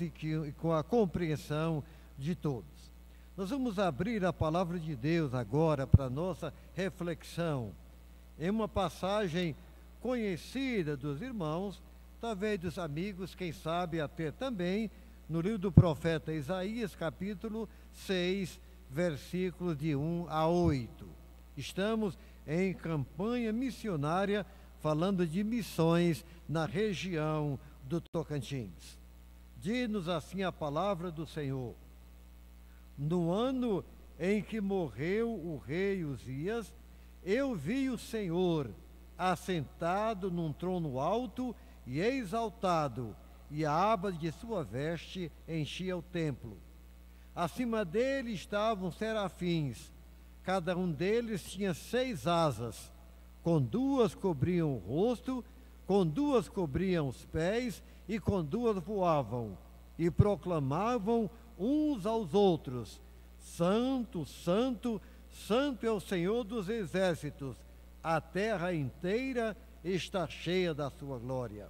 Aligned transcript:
e, 0.00 0.08
que, 0.08 0.34
e 0.34 0.52
com 0.52 0.72
a 0.72 0.82
compreensão 0.82 1.84
de 2.18 2.34
todos. 2.34 2.64
Nós 3.36 3.50
vamos 3.50 3.78
abrir 3.78 4.24
a 4.24 4.32
palavra 4.32 4.78
de 4.78 4.94
Deus 4.96 5.34
agora 5.34 5.86
para 5.86 6.08
nossa 6.08 6.54
reflexão 6.74 7.72
em 8.38 8.48
uma 8.48 8.68
passagem 8.68 9.54
conhecida 10.00 10.96
dos 10.96 11.20
irmãos, 11.20 11.82
talvez 12.20 12.58
dos 12.58 12.78
amigos, 12.78 13.34
quem 13.34 13.52
sabe 13.52 14.00
até 14.00 14.30
também, 14.30 14.90
no 15.28 15.40
livro 15.40 15.58
do 15.58 15.72
profeta 15.72 16.32
Isaías, 16.32 16.94
capítulo 16.94 17.68
6, 17.92 18.60
versículos 18.90 19.76
de 19.76 19.94
1 19.96 20.26
a 20.28 20.46
8. 20.46 21.06
Estamos 21.56 22.18
em 22.46 22.72
campanha 22.74 23.52
missionária 23.52 24.46
falando 24.80 25.26
de 25.26 25.42
missões 25.42 26.24
na 26.48 26.66
região 26.66 27.58
do 27.84 28.00
Tocantins. 28.00 29.03
Diz-nos 29.64 30.10
assim 30.10 30.42
a 30.42 30.52
palavra 30.52 31.10
do 31.10 31.26
Senhor. 31.26 31.74
No 32.98 33.32
ano 33.32 33.82
em 34.20 34.42
que 34.42 34.60
morreu 34.60 35.30
o 35.30 35.56
rei 35.56 36.04
Uzias, 36.04 36.70
eu 37.24 37.54
vi 37.54 37.88
o 37.88 37.96
Senhor 37.96 38.68
assentado 39.16 40.30
num 40.30 40.52
trono 40.52 41.00
alto 41.00 41.56
e 41.86 41.98
exaltado, 41.98 43.16
e 43.50 43.64
a 43.64 43.72
aba 43.72 44.12
de 44.12 44.30
sua 44.32 44.62
veste 44.62 45.32
enchia 45.48 45.96
o 45.96 46.02
templo. 46.02 46.58
Acima 47.34 47.86
dele 47.86 48.32
estavam 48.32 48.92
serafins, 48.92 49.90
cada 50.42 50.76
um 50.76 50.92
deles 50.92 51.42
tinha 51.42 51.72
seis 51.72 52.26
asas, 52.26 52.92
com 53.42 53.62
duas 53.62 54.14
cobriam 54.14 54.74
o 54.74 54.76
rosto, 54.76 55.42
com 55.86 56.06
duas 56.06 56.50
cobriam 56.50 57.08
os 57.08 57.24
pés 57.24 57.82
e 58.08 58.18
com 58.18 58.44
duas 58.44 58.78
voavam, 58.78 59.56
e 59.98 60.10
proclamavam 60.10 61.30
uns 61.58 62.06
aos 62.06 62.34
outros: 62.34 63.00
Santo, 63.38 64.24
Santo, 64.24 65.00
Santo 65.30 65.86
é 65.86 65.90
o 65.90 66.00
Senhor 66.00 66.44
dos 66.44 66.68
exércitos, 66.68 67.56
a 68.02 68.20
terra 68.20 68.74
inteira 68.74 69.56
está 69.82 70.26
cheia 70.26 70.74
da 70.74 70.90
sua 70.90 71.18
glória. 71.18 71.68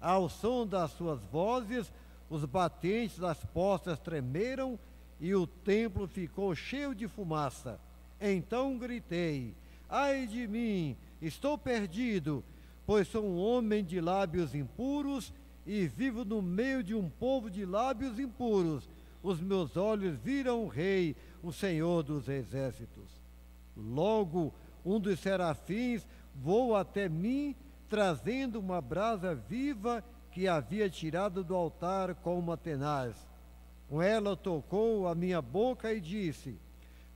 Ao 0.00 0.28
som 0.28 0.66
das 0.66 0.90
suas 0.92 1.22
vozes, 1.26 1.92
os 2.28 2.44
batentes 2.44 3.18
das 3.18 3.44
portas 3.44 3.98
tremeram 3.98 4.78
e 5.20 5.34
o 5.34 5.46
templo 5.46 6.08
ficou 6.08 6.54
cheio 6.54 6.94
de 6.94 7.06
fumaça. 7.06 7.78
Então 8.20 8.78
gritei: 8.78 9.54
Ai 9.88 10.26
de 10.26 10.46
mim, 10.48 10.96
estou 11.20 11.56
perdido, 11.56 12.44
pois 12.86 13.06
sou 13.06 13.24
um 13.24 13.38
homem 13.38 13.84
de 13.84 14.00
lábios 14.00 14.54
impuros 14.54 15.32
e 15.66 15.86
vivo 15.86 16.24
no 16.24 16.42
meio 16.42 16.82
de 16.82 16.94
um 16.94 17.08
povo 17.08 17.50
de 17.50 17.64
lábios 17.64 18.18
impuros. 18.18 18.88
Os 19.22 19.40
meus 19.40 19.76
olhos 19.76 20.16
viram 20.16 20.64
o 20.64 20.68
Rei, 20.68 21.14
o 21.42 21.52
Senhor 21.52 22.02
dos 22.02 22.28
exércitos. 22.28 23.20
Logo, 23.76 24.52
um 24.84 24.98
dos 24.98 25.20
serafins 25.20 26.06
voou 26.34 26.74
até 26.74 27.08
mim, 27.08 27.54
trazendo 27.88 28.58
uma 28.58 28.80
brasa 28.80 29.34
viva 29.34 30.04
que 30.32 30.48
havia 30.48 30.88
tirado 30.90 31.44
do 31.44 31.54
altar 31.54 32.14
com 32.16 32.38
uma 32.38 32.56
tenaz. 32.56 33.14
Com 33.88 34.02
ela 34.02 34.36
tocou 34.36 35.06
a 35.06 35.14
minha 35.14 35.40
boca 35.40 35.92
e 35.92 36.00
disse: 36.00 36.58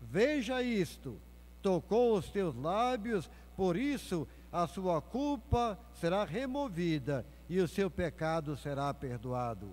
Veja 0.00 0.62
isto, 0.62 1.18
tocou 1.62 2.16
os 2.16 2.30
teus 2.30 2.54
lábios, 2.54 3.28
por 3.56 3.76
isso 3.76 4.28
a 4.52 4.66
sua 4.66 5.00
culpa 5.00 5.78
será 5.94 6.24
removida 6.24 7.26
e 7.48 7.60
o 7.60 7.68
seu 7.68 7.90
pecado 7.90 8.56
será 8.56 8.92
perdoado. 8.92 9.68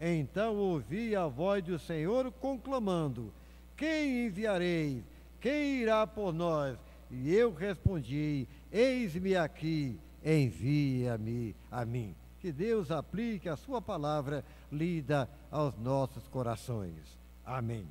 Então 0.00 0.56
ouvi 0.56 1.14
a 1.14 1.26
voz 1.26 1.62
do 1.64 1.78
Senhor 1.78 2.30
conclamando: 2.32 3.32
Quem 3.76 4.26
enviarei? 4.26 5.02
Quem 5.40 5.82
irá 5.82 6.06
por 6.06 6.32
nós? 6.32 6.76
E 7.10 7.34
eu 7.34 7.52
respondi: 7.52 8.46
Eis-me 8.72 9.36
aqui, 9.36 9.98
envia-me 10.24 11.54
a 11.70 11.84
mim. 11.84 12.14
Que 12.40 12.52
Deus 12.52 12.90
aplique 12.90 13.48
a 13.48 13.56
sua 13.56 13.80
palavra 13.80 14.44
lida 14.70 15.28
aos 15.50 15.76
nossos 15.78 16.26
corações. 16.28 17.18
Amém. 17.44 17.86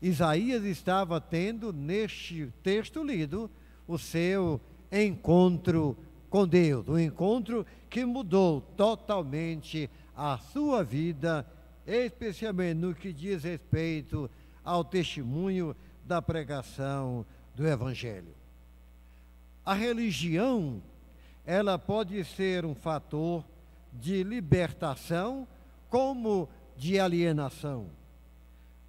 Isaías 0.00 0.64
estava 0.64 1.20
tendo 1.20 1.72
neste 1.72 2.52
texto 2.62 3.02
lido 3.02 3.50
o 3.86 3.98
seu 3.98 4.60
encontro 4.92 5.96
com 6.28 6.46
Deus, 6.46 6.88
um 6.88 6.98
encontro 6.98 7.64
que 7.88 8.04
mudou 8.04 8.60
totalmente 8.76 9.88
a 10.14 10.38
sua 10.38 10.84
vida, 10.84 11.46
especialmente 11.86 12.74
no 12.74 12.94
que 12.94 13.12
diz 13.12 13.44
respeito 13.44 14.30
ao 14.64 14.84
testemunho 14.84 15.74
da 16.04 16.20
pregação 16.20 17.24
do 17.54 17.66
Evangelho. 17.66 18.34
A 19.64 19.74
religião, 19.74 20.82
ela 21.44 21.78
pode 21.78 22.22
ser 22.24 22.64
um 22.64 22.74
fator 22.74 23.44
de 23.92 24.22
libertação 24.22 25.46
como 25.88 26.48
de 26.76 26.98
alienação. 26.98 27.86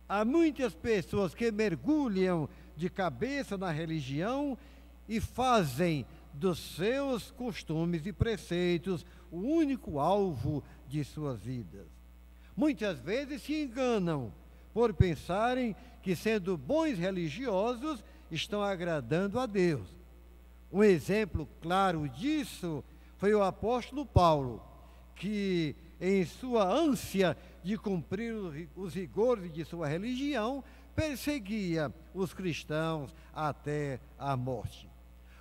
Há 0.07 0.25
muitas 0.25 0.73
pessoas 0.73 1.33
que 1.33 1.51
mergulham 1.51 2.49
de 2.75 2.89
cabeça 2.89 3.57
na 3.57 3.71
religião 3.71 4.57
e 5.07 5.19
fazem 5.19 6.05
dos 6.33 6.59
seus 6.75 7.31
costumes 7.31 8.05
e 8.05 8.13
preceitos 8.13 9.05
o 9.31 9.37
único 9.37 9.99
alvo 9.99 10.63
de 10.87 11.03
suas 11.03 11.41
vidas. 11.41 11.87
Muitas 12.55 12.99
vezes 12.99 13.41
se 13.41 13.61
enganam 13.61 14.33
por 14.73 14.93
pensarem 14.93 15.75
que, 16.01 16.15
sendo 16.15 16.57
bons 16.57 16.97
religiosos, 16.97 18.03
estão 18.31 18.61
agradando 18.61 19.39
a 19.39 19.45
Deus. 19.45 19.87
Um 20.71 20.83
exemplo 20.83 21.47
claro 21.61 22.07
disso 22.07 22.83
foi 23.17 23.33
o 23.33 23.43
apóstolo 23.43 24.05
Paulo, 24.05 24.61
que, 25.15 25.75
em 25.99 26.25
sua 26.25 26.65
ânsia 26.65 27.35
de 27.63 27.77
cumprir 27.77 28.33
os 28.75 28.93
rigores 28.93 29.51
de 29.51 29.65
sua 29.65 29.87
religião, 29.87 30.63
perseguia 30.95 31.93
os 32.13 32.33
cristãos 32.33 33.13
até 33.33 33.99
a 34.17 34.35
morte. 34.37 34.89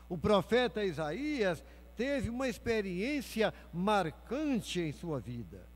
O 0.09 0.17
profeta 0.17 0.85
Isaías 0.85 1.63
teve 1.97 2.31
uma 2.31 2.49
experiência 2.49 3.53
marcante 3.73 4.81
em 4.81 4.93
sua 4.93 5.19
vida. 5.21 5.67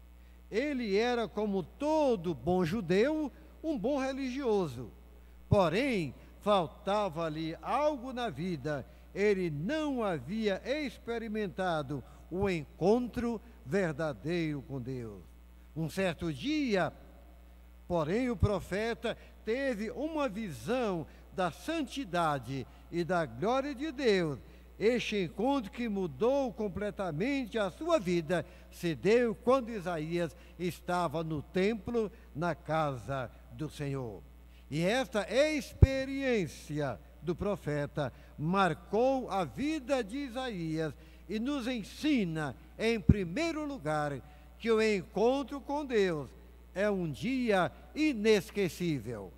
Ele 0.51 0.97
era, 0.97 1.27
como 1.27 1.63
todo 1.63 2.35
bom 2.35 2.65
judeu, 2.65 3.31
um 3.63 3.79
bom 3.79 3.99
religioso. 3.99 4.91
Porém, 5.49 6.15
faltava-lhe 6.41 7.57
algo 7.61 8.13
na 8.13 8.31
vida. 8.31 8.87
Ele 9.15 9.51
não 9.51 10.03
havia 10.03 10.63
experimentado 10.65 12.03
o 12.31 12.49
encontro 12.49 13.41
verdadeiro 13.65 14.63
com 14.63 14.81
Deus. 14.81 15.23
Um 15.75 15.89
certo 15.89 16.33
dia, 16.33 16.93
porém, 17.89 18.31
o 18.31 18.37
profeta 18.37 19.17
teve 19.45 19.91
uma 19.91 20.29
visão 20.29 21.07
da 21.35 21.51
santidade 21.51 22.67
e 22.91 23.05
da 23.05 23.25
glória 23.25 23.75
de 23.75 23.91
Deus, 23.91 24.39
este 24.79 25.17
encontro 25.23 25.71
que 25.71 25.89
mudou 25.89 26.53
completamente 26.53 27.59
a 27.59 27.71
sua 27.71 27.99
vida 27.99 28.45
se 28.71 28.95
deu 28.95 29.35
quando 29.35 29.71
Isaías 29.71 30.37
estava 30.59 31.23
no 31.23 31.43
templo, 31.43 32.11
na 32.35 32.55
casa 32.55 33.31
do 33.53 33.69
Senhor. 33.69 34.23
E 34.71 34.83
esta 34.83 35.27
experiência 35.31 36.99
do 37.21 37.37
profeta 37.37 38.13
marcou 38.37 39.31
a 39.31 39.45
vida 39.45 40.03
de 40.03 40.17
Isaías 40.17 40.95
e 41.29 41.39
nos 41.39 41.69
ensina, 41.69 42.57
em 42.79 42.99
primeiro 42.99 43.65
lugar, 43.65 44.21
que 44.59 44.71
o 44.71 44.83
encontro 44.83 45.61
com 45.61 45.85
Deus 45.85 46.29
é 46.75 46.91
um 46.91 47.11
dia 47.11 47.71
inesquecível. 47.95 49.33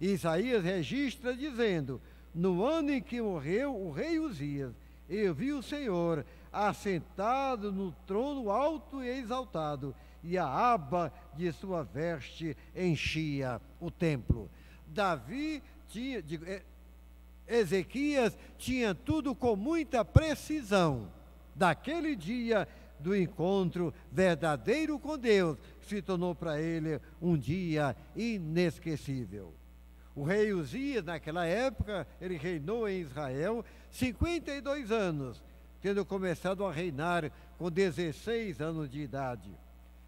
Isaías 0.00 0.64
registra 0.64 1.34
dizendo: 1.34 2.00
No 2.34 2.64
ano 2.64 2.90
em 2.90 3.02
que 3.02 3.20
morreu 3.20 3.74
o 3.74 3.90
rei 3.90 4.18
Uzias, 4.18 4.74
eu 5.08 5.34
vi 5.34 5.52
o 5.52 5.62
Senhor 5.62 6.24
assentado 6.52 7.72
no 7.72 7.92
trono 8.06 8.50
alto 8.50 9.02
e 9.02 9.08
exaltado, 9.08 9.94
e 10.22 10.38
a 10.38 10.46
aba 10.46 11.12
de 11.36 11.52
sua 11.52 11.82
veste 11.82 12.56
enchia 12.74 13.60
o 13.80 13.90
templo. 13.90 14.50
Davi 14.86 15.62
tinha, 15.88 16.22
digo, 16.22 16.44
Ezequias 17.46 18.36
tinha 18.56 18.94
tudo 18.94 19.34
com 19.34 19.54
muita 19.54 20.04
precisão. 20.04 21.10
Daquele 21.54 22.16
dia 22.16 22.66
do 22.98 23.14
encontro 23.14 23.92
verdadeiro 24.10 24.98
com 24.98 25.18
Deus, 25.18 25.58
se 25.82 26.00
tornou 26.00 26.34
para 26.34 26.60
ele 26.60 27.00
um 27.20 27.36
dia 27.36 27.94
inesquecível. 28.16 29.52
O 30.14 30.22
rei 30.22 30.52
Uzias, 30.52 31.04
naquela 31.04 31.44
época, 31.44 32.06
ele 32.20 32.36
reinou 32.36 32.88
em 32.88 33.00
Israel 33.00 33.64
52 33.90 34.92
anos, 34.92 35.42
tendo 35.80 36.04
começado 36.04 36.64
a 36.64 36.72
reinar 36.72 37.30
com 37.58 37.70
16 37.70 38.60
anos 38.60 38.88
de 38.88 39.00
idade. 39.00 39.50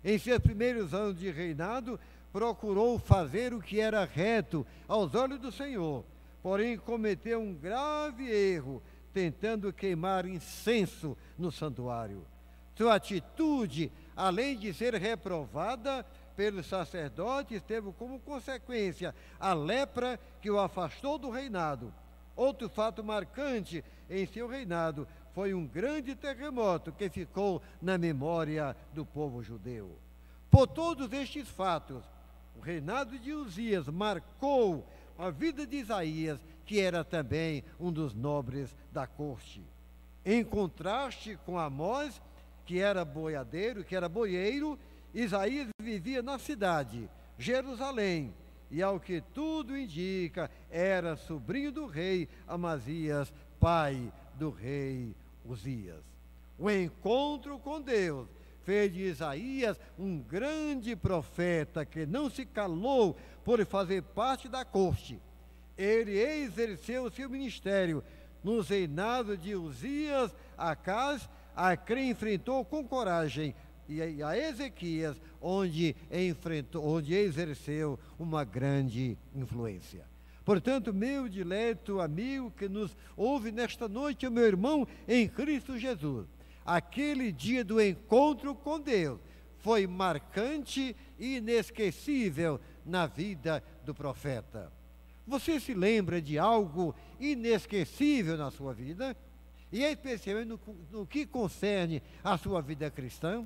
Em 0.05 0.17
seus 0.19 0.39
primeiros 0.39 0.95
anos 0.95 1.19
de 1.19 1.31
reinado, 1.31 1.99
procurou 2.33 2.99
fazer 2.99 3.53
o 3.53 3.61
que 3.61 3.81
era 3.81 4.05
reto 4.05 4.65
aos 4.87 5.15
olhos 5.15 5.41
do 5.41 5.51
Senhor, 5.51 6.05
porém 6.43 6.77
cometeu 6.77 7.41
um 7.41 7.55
grave 7.55 8.31
erro, 8.31 8.81
tentando 9.13 9.73
queimar 9.73 10.27
incenso 10.27 11.17
no 11.37 11.51
santuário. 11.51 12.25
Sua 12.77 12.95
atitude, 12.95 13.91
além 14.15 14.57
de 14.57 14.73
ser 14.73 14.95
reprovada 14.95 16.07
pelos 16.37 16.67
sacerdotes, 16.67 17.63
teve 17.63 17.91
como 17.93 18.21
consequência 18.21 19.15
a 19.41 19.55
lepra 19.55 20.21
que 20.41 20.51
o 20.51 20.59
afastou 20.59 21.19
do 21.19 21.31
reinado. 21.31 21.93
Outro 22.37 22.69
fato 22.69 23.03
marcante 23.03 23.83
em 24.11 24.27
seu 24.27 24.47
reinado 24.47 25.09
foi 25.33 25.55
um 25.55 25.67
grande 25.67 26.15
terremoto 26.15 26.93
que 26.93 27.09
ficou 27.09 27.63
na 27.81 27.97
memória 27.97 28.77
do 28.93 29.05
povo 29.05 29.43
judeu. 29.43 29.99
Por 30.51 30.67
todos 30.67 31.13
estes 31.13 31.49
fatos, 31.49 32.05
o 32.55 32.61
reinado 32.61 33.19
de 33.19 33.33
Uzias 33.33 33.89
marcou 33.89 34.87
a 35.19 35.31
vida 35.31 35.67
de 35.67 35.77
Isaías, 35.77 36.39
que 36.65 36.81
era 36.81 37.03
também 37.03 37.65
um 37.81 37.91
dos 37.91 38.15
nobres 38.15 38.75
da 38.93 39.07
corte. 39.07 39.63
Em 40.25 40.45
contraste 40.45 41.39
com 41.47 41.59
Amós, 41.59 42.21
que 42.65 42.81
era 42.81 43.05
boiadeiro, 43.05 43.85
que 43.85 43.95
era 43.95 44.09
boieiro, 44.09 44.79
Isaías 45.17 45.69
vivia 45.81 46.23
na 46.23 46.39
cidade, 46.39 47.09
Jerusalém, 47.39 48.35
e 48.71 48.83
ao 48.83 49.01
que 49.01 49.23
tudo 49.33 49.75
indica, 49.75 50.51
era 50.71 51.17
sobrinho 51.17 51.73
do 51.73 51.87
rei 51.87 52.29
Amazias, 52.47 53.33
pai 53.59 54.13
do 54.35 54.51
rei 54.51 55.17
Uzias. 55.43 56.05
O 56.59 56.71
encontro 56.71 57.59
com 57.59 57.81
Deus 57.81 58.29
fez 58.63 58.93
de 58.93 59.05
Isaías 59.05 59.81
um 59.99 60.19
grande 60.19 60.95
profeta 60.95 61.87
que 61.87 62.05
não 62.05 62.29
se 62.29 62.45
calou 62.45 63.17
por 63.43 63.65
fazer 63.65 64.03
parte 64.03 64.51
da 64.51 64.67
corte. 64.67 65.19
Ele 65.79 66.19
exerceu 66.19 67.11
seu 67.11 67.31
ministério 67.31 68.05
no 68.45 68.61
reinado 68.61 69.35
de 69.35 69.55
Uzias, 69.55 70.35
Acaz, 70.59 71.27
a 71.55 71.75
quem 71.75 72.11
enfrentou 72.11 72.63
com 72.67 72.87
coragem, 72.87 73.55
e 73.89 74.23
a 74.23 74.37
Ezequias, 74.37 75.17
onde 75.41 75.95
enfrentou, 76.11 76.85
onde 76.85 77.15
exerceu 77.15 77.99
uma 78.19 78.45
grande 78.45 79.17
influência. 79.35 80.05
Portanto, 80.45 80.95
meu 80.95 81.29
dileto 81.29 82.01
amigo 82.01 82.53
que 82.53 82.69
nos 82.69 82.97
ouve 83.17 83.51
nesta 83.51 83.89
noite, 83.89 84.29
meu 84.29 84.45
irmão 84.45 84.87
em 85.09 85.29
Cristo 85.29 85.77
Jesus, 85.77 86.29
aquele 86.65 87.33
dia 87.33 87.65
do 87.65 87.81
encontro 87.81 88.55
com 88.55 88.79
Deus 88.79 89.21
foi 89.59 89.87
marcante 89.87 90.95
e 91.19 91.39
inesquecível 91.39 92.61
na 92.85 93.07
vida 93.07 93.63
do 93.85 93.93
profeta. 93.93 94.73
Você 95.27 95.59
se 95.59 95.75
lembra 95.75 96.23
de 96.23 96.39
algo 96.39 96.95
inesquecível 97.19 98.37
na 98.37 98.51
sua 98.53 98.73
vida? 98.73 99.17
E 99.73 99.83
especialmente 99.83 100.47
no, 100.47 100.61
no 100.93 101.05
que 101.05 101.27
concerne 101.27 102.01
a 102.23 102.39
sua 102.39 102.63
vida 102.63 102.89
cristã? 102.89 103.45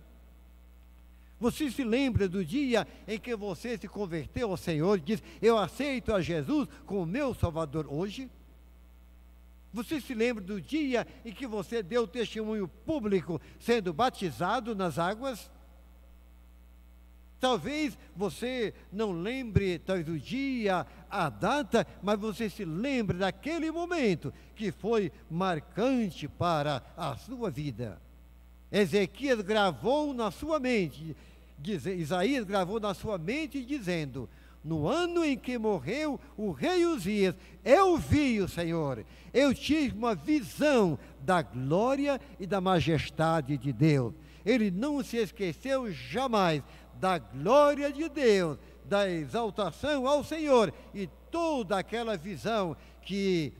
Você 1.40 1.70
se 1.70 1.82
lembra 1.82 2.28
do 2.28 2.44
dia 2.44 2.87
em 3.08 3.19
que 3.19 3.34
você 3.34 3.78
se 3.78 3.88
converteu 3.88 4.50
ao 4.50 4.58
Senhor 4.58 4.98
e 4.98 5.00
disse: 5.00 5.22
Eu 5.40 5.56
aceito 5.56 6.12
a 6.12 6.20
Jesus 6.20 6.69
como 6.84 7.06
meu 7.06 7.34
Salvador 7.34 7.87
hoje? 7.88 8.31
Você 9.72 10.00
se 10.00 10.12
lembra 10.12 10.44
do 10.44 10.60
dia 10.60 11.06
em 11.25 11.32
que 11.32 11.46
você 11.46 11.82
deu 11.82 12.06
testemunho 12.06 12.69
público 12.69 13.40
sendo 13.58 13.94
batizado 13.94 14.75
nas 14.75 14.98
águas? 14.98 15.50
Talvez 17.38 17.96
você 18.14 18.75
não 18.93 19.12
lembre 19.12 19.78
talvez 19.78 20.06
o 20.08 20.19
dia, 20.19 20.86
a 21.08 21.31
data, 21.31 21.86
mas 22.02 22.20
você 22.20 22.50
se 22.50 22.66
lembre 22.66 23.16
daquele 23.16 23.70
momento 23.70 24.31
que 24.54 24.70
foi 24.70 25.10
marcante 25.31 26.28
para 26.28 26.82
a 26.94 27.16
sua 27.16 27.50
vida. 27.50 27.98
Ezequias 28.70 29.40
gravou 29.40 30.14
na 30.14 30.31
sua 30.31 30.60
mente, 30.60 31.16
Isaías 31.64 32.44
gravou 32.44 32.80
na 32.80 32.94
sua 32.94 33.18
mente 33.18 33.64
dizendo: 33.64 34.28
no 34.62 34.86
ano 34.86 35.24
em 35.24 35.36
que 35.36 35.56
morreu 35.56 36.20
o 36.36 36.50
rei 36.50 36.84
Uzias, 36.84 37.34
eu 37.64 37.96
vi 37.96 38.40
o 38.40 38.48
Senhor, 38.48 39.04
eu 39.32 39.54
tive 39.54 39.96
uma 39.96 40.14
visão 40.14 40.98
da 41.20 41.42
glória 41.42 42.20
e 42.38 42.46
da 42.46 42.60
majestade 42.60 43.56
de 43.56 43.72
Deus. 43.72 44.12
Ele 44.44 44.70
não 44.70 45.02
se 45.02 45.16
esqueceu 45.16 45.90
jamais 45.92 46.62
da 46.94 47.18
glória 47.18 47.92
de 47.92 48.08
Deus, 48.08 48.58
da 48.84 49.08
exaltação 49.08 50.06
ao 50.06 50.22
Senhor 50.22 50.72
e 50.94 51.08
toda 51.30 51.78
aquela 51.78 52.16
visão 52.16 52.76
que 53.02 53.52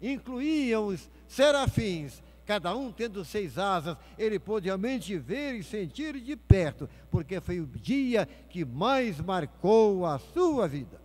incluía 0.00 0.80
os 0.80 1.10
serafins, 1.26 2.22
cada 2.48 2.74
um 2.74 2.90
tendo 2.90 3.22
seis 3.26 3.58
asas, 3.58 3.94
ele 4.16 4.38
pôde 4.38 4.68
realmente 4.68 5.18
ver 5.18 5.52
e 5.56 5.62
sentir 5.62 6.18
de 6.18 6.34
perto, 6.34 6.88
porque 7.10 7.42
foi 7.42 7.60
o 7.60 7.66
dia 7.66 8.26
que 8.48 8.64
mais 8.64 9.20
marcou 9.20 10.06
a 10.06 10.18
sua 10.18 10.66
vida. 10.66 10.98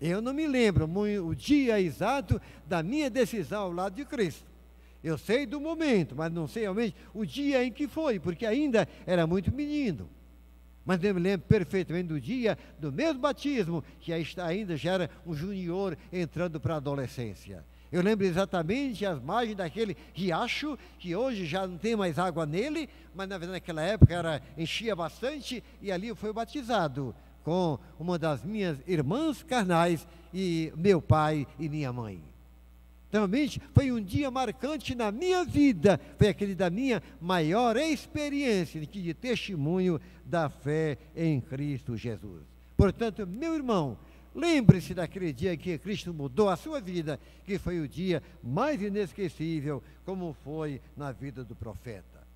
Eu 0.00 0.22
não 0.22 0.32
me 0.32 0.46
lembro 0.46 0.88
o 1.22 1.34
dia 1.34 1.78
exato 1.78 2.40
da 2.66 2.82
minha 2.82 3.10
decisão 3.10 3.64
ao 3.64 3.72
lado 3.72 3.94
de 3.94 4.06
Cristo. 4.06 4.46
Eu 5.04 5.18
sei 5.18 5.44
do 5.44 5.60
momento, 5.60 6.16
mas 6.16 6.32
não 6.32 6.48
sei 6.48 6.62
realmente 6.62 6.96
o 7.12 7.26
dia 7.26 7.62
em 7.62 7.70
que 7.70 7.86
foi, 7.86 8.18
porque 8.18 8.46
ainda 8.46 8.88
era 9.04 9.26
muito 9.26 9.52
menino. 9.52 10.08
Mas 10.82 11.04
eu 11.04 11.14
me 11.14 11.20
lembro 11.20 11.46
perfeitamente 11.46 12.08
do 12.08 12.18
dia 12.18 12.56
do 12.78 12.90
mesmo 12.90 13.20
batismo, 13.20 13.84
que 14.00 14.14
ainda 14.14 14.78
já 14.78 14.92
era 14.92 15.10
um 15.26 15.34
junior 15.34 15.94
entrando 16.10 16.58
para 16.58 16.72
a 16.72 16.76
adolescência. 16.78 17.62
Eu 17.90 18.02
lembro 18.02 18.26
exatamente 18.26 19.04
as 19.06 19.20
margens 19.20 19.56
daquele 19.56 19.96
riacho, 20.12 20.78
que 20.98 21.16
hoje 21.16 21.46
já 21.46 21.66
não 21.66 21.78
tem 21.78 21.96
mais 21.96 22.18
água 22.18 22.44
nele, 22.44 22.88
mas 23.14 23.28
na 23.28 23.38
verdade 23.38 23.60
naquela 23.60 23.82
época 23.82 24.14
era, 24.14 24.42
enchia 24.56 24.94
bastante, 24.94 25.62
e 25.80 25.90
ali 25.90 26.08
eu 26.08 26.16
fui 26.16 26.32
batizado 26.32 27.14
com 27.42 27.78
uma 27.98 28.18
das 28.18 28.44
minhas 28.44 28.78
irmãs 28.86 29.42
carnais 29.42 30.06
e 30.34 30.70
meu 30.76 31.00
pai 31.00 31.46
e 31.58 31.68
minha 31.68 31.90
mãe. 31.92 32.22
Realmente 33.10 33.60
foi 33.72 33.90
um 33.90 34.02
dia 34.02 34.30
marcante 34.30 34.94
na 34.94 35.10
minha 35.10 35.42
vida, 35.42 35.98
foi 36.18 36.28
aquele 36.28 36.54
da 36.54 36.68
minha 36.68 37.02
maior 37.18 37.74
experiência 37.78 38.78
de 38.84 39.14
testemunho 39.14 39.98
da 40.26 40.50
fé 40.50 40.98
em 41.16 41.40
Cristo 41.40 41.96
Jesus. 41.96 42.42
Portanto, 42.76 43.26
meu 43.26 43.54
irmão, 43.54 43.96
lembre-se 44.38 44.94
daquele 44.94 45.32
dia 45.32 45.56
que 45.56 45.76
Cristo 45.78 46.14
mudou 46.14 46.48
a 46.48 46.56
sua 46.56 46.80
vida, 46.80 47.18
que 47.44 47.58
foi 47.58 47.80
o 47.80 47.88
dia 47.88 48.22
mais 48.42 48.80
inesquecível, 48.80 49.82
como 50.04 50.32
foi 50.44 50.80
na 50.96 51.10
vida 51.10 51.42
do 51.44 51.56
profeta. 51.56 52.26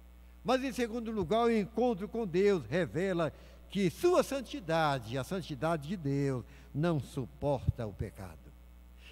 Mas, 0.45 0.65
em 0.65 0.73
segundo 0.73 1.13
lugar, 1.13 1.45
o 1.45 1.57
encontro 1.57 2.09
com 2.09 2.27
Deus 2.27 2.65
revela 2.67 3.33
que 3.71 3.89
sua 3.89 4.23
santidade, 4.25 5.17
a 5.17 5.23
santidade 5.23 5.89
de 5.89 5.97
Deus, 5.97 6.45
não 6.75 6.99
suporta 6.99 7.87
o 7.87 7.93
pecado. 7.93 8.39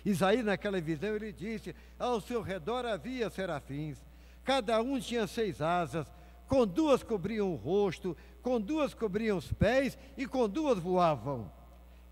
Isaías, 0.04 0.44
naquela 0.44 0.80
visão, 0.80 1.14
ele 1.14 1.32
disse: 1.32 1.75
Ao 1.99 2.20
seu 2.20 2.42
redor 2.42 2.85
havia 2.85 3.30
serafins, 3.30 3.99
cada 4.44 4.82
um 4.82 4.99
tinha 4.99 5.26
seis 5.26 5.62
asas, 5.62 6.06
com 6.49 6.66
duas 6.66 7.02
cobriam 7.04 7.52
o 7.52 7.56
rosto, 7.56 8.16
com 8.42 8.61
duas 8.61 8.92
cobriam 8.92 9.37
os 9.37 9.52
pés 9.52 9.97
e 10.16 10.26
com 10.26 10.49
duas 10.49 10.78
voavam. 10.78 11.50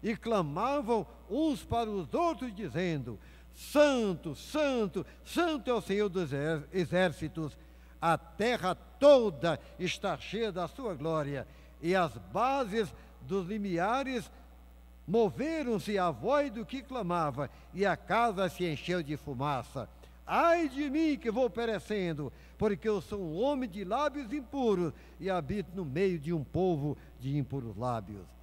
E 0.02 0.16
clamavam 0.16 1.06
uns 1.28 1.64
para 1.64 1.90
os 1.90 2.12
outros, 2.14 2.54
dizendo: 2.54 3.18
Santo, 3.54 4.34
Santo, 4.34 5.04
Santo 5.24 5.70
é 5.70 5.74
o 5.74 5.80
Senhor 5.80 6.08
dos 6.08 6.30
exércitos, 6.72 7.56
a 8.00 8.16
terra 8.16 8.74
toda 8.74 9.58
está 9.78 10.16
cheia 10.16 10.52
da 10.52 10.68
sua 10.68 10.94
glória, 10.94 11.46
e 11.82 11.94
as 11.94 12.16
bases 12.32 12.92
dos 13.22 13.48
limiares 13.48 14.30
Moveram-se 15.08 15.96
a 15.96 16.10
voz 16.10 16.52
do 16.52 16.66
que 16.66 16.82
clamava, 16.82 17.48
e 17.72 17.86
a 17.86 17.96
casa 17.96 18.46
se 18.50 18.70
encheu 18.70 19.02
de 19.02 19.16
fumaça. 19.16 19.88
Ai 20.26 20.68
de 20.68 20.90
mim 20.90 21.16
que 21.16 21.30
vou 21.30 21.48
perecendo, 21.48 22.30
porque 22.58 22.86
eu 22.86 23.00
sou 23.00 23.18
um 23.18 23.40
homem 23.40 23.66
de 23.66 23.84
lábios 23.84 24.30
impuros 24.30 24.92
e 25.18 25.30
habito 25.30 25.70
no 25.74 25.82
meio 25.82 26.18
de 26.18 26.34
um 26.34 26.44
povo 26.44 26.94
de 27.18 27.38
impuros 27.38 27.74
lábios. 27.74 28.37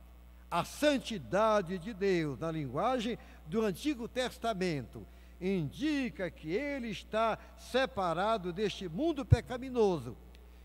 A 0.50 0.64
santidade 0.64 1.78
de 1.78 1.94
Deus, 1.94 2.40
na 2.40 2.52
linguagem 2.52 3.18
do 3.48 3.62
Antigo 3.62 4.08
Testamento, 4.08 5.06
indica 5.42 6.30
que 6.30 6.52
ele 6.52 6.90
está 6.90 7.38
separado 7.58 8.54
deste 8.54 8.88
mundo 8.88 9.26
pecaminoso. 9.26 10.16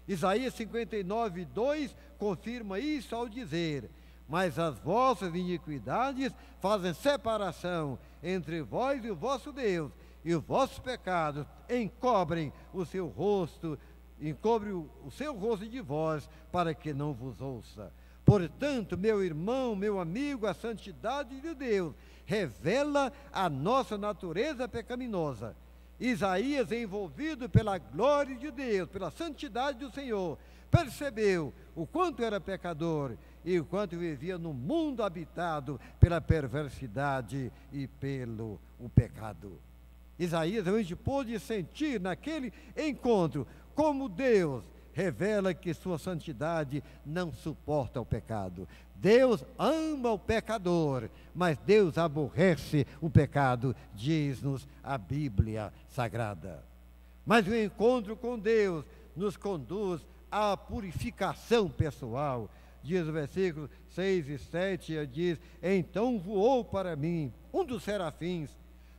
Isaías 0.07 0.55
59, 0.55 1.45
2 1.47 1.97
confirma 2.19 2.79
isso 2.79 3.15
ao 3.15 3.29
dizer: 3.29 3.91
mas 4.29 4.59
as 4.59 4.79
vossas 4.79 5.35
iniquidades 5.35 6.33
fazem 6.61 6.95
separação 6.95 7.99
entre 8.23 8.63
vós 8.63 9.05
e 9.05 9.11
o 9.11 9.17
vosso 9.17 9.53
Deus, 9.53 9.91
e 10.25 10.35
os 10.35 10.45
vossos 10.45 10.79
pecados 10.79 11.47
encobrem 11.69 12.53
o 12.73 12.85
seu 12.85 13.09
rosto 13.09 13.79
encobre 14.21 14.71
o, 14.71 14.89
o 15.05 15.11
seu 15.11 15.35
rosto 15.35 15.67
de 15.67 15.81
vós, 15.81 16.29
para 16.53 16.75
que 16.75 16.93
não 16.93 17.13
vos 17.13 17.41
ouça. 17.41 17.93
Portanto, 18.31 18.97
meu 18.97 19.25
irmão, 19.25 19.75
meu 19.75 19.99
amigo, 19.99 20.47
a 20.47 20.55
santidade 20.55 21.41
de 21.41 21.53
Deus 21.53 21.97
revela 22.25 23.13
a 23.33 23.51
nossa 23.51 23.99
natureza 23.99 24.69
pecaminosa. 24.69 25.57
Isaías, 25.99 26.71
envolvido 26.71 27.51
pela 27.51 27.77
glória 27.77 28.37
de 28.37 28.53
Deus, 28.53 28.89
pela 28.89 29.11
santidade 29.11 29.81
do 29.81 29.91
Senhor, 29.91 30.39
percebeu 30.71 31.53
o 31.75 31.85
quanto 31.85 32.23
era 32.23 32.41
pecador 32.41 33.17
e 33.45 33.59
o 33.59 33.65
quanto 33.65 33.99
vivia 33.99 34.39
num 34.39 34.53
mundo 34.53 35.03
habitado 35.03 35.81
pela 35.99 36.21
perversidade 36.21 37.53
e 37.73 37.89
pelo 37.89 38.61
o 38.79 38.89
pecado. 38.89 39.61
Isaías 40.17 40.67
realmente 40.67 40.95
pôde 40.95 41.37
sentir 41.41 42.01
naquele 42.01 42.53
encontro 42.77 43.45
como 43.75 44.09
Deus 44.09 44.63
revela 44.93 45.55
que 45.55 45.73
sua 45.75 45.99
santidade 45.99 46.83
não 47.05 47.33
suporta 47.33 48.01
o 48.01 48.07
pecado. 48.07 48.69
Deus 48.97 49.43
ama 49.59 50.13
o 50.13 50.19
pecador, 50.19 51.09
mas 51.35 51.57
Deus 51.59 51.97
aborrece 51.97 52.87
o 53.01 53.09
pecado, 53.09 53.75
diz-nos 53.95 54.69
a 54.83 54.99
Bíblia 54.99 55.73
Sagrada. 55.89 56.63
Mas 57.25 57.47
o 57.47 57.55
encontro 57.55 58.15
com 58.17 58.39
Deus 58.39 58.85
nos 59.17 59.37
conduz 59.37 60.07
à 60.31 60.57
purificação 60.57 61.69
pessoal. 61.69 62.51
Diz 62.83 63.07
o 63.07 63.13
versículo 63.13 63.71
6 63.91 64.29
e 64.29 64.39
7, 64.39 65.07
diz: 65.07 65.41
Então 65.63 66.19
voou 66.19 66.65
para 66.65 66.95
mim 66.95 67.33
um 67.53 67.65
dos 67.65 67.83
serafins, 67.83 68.51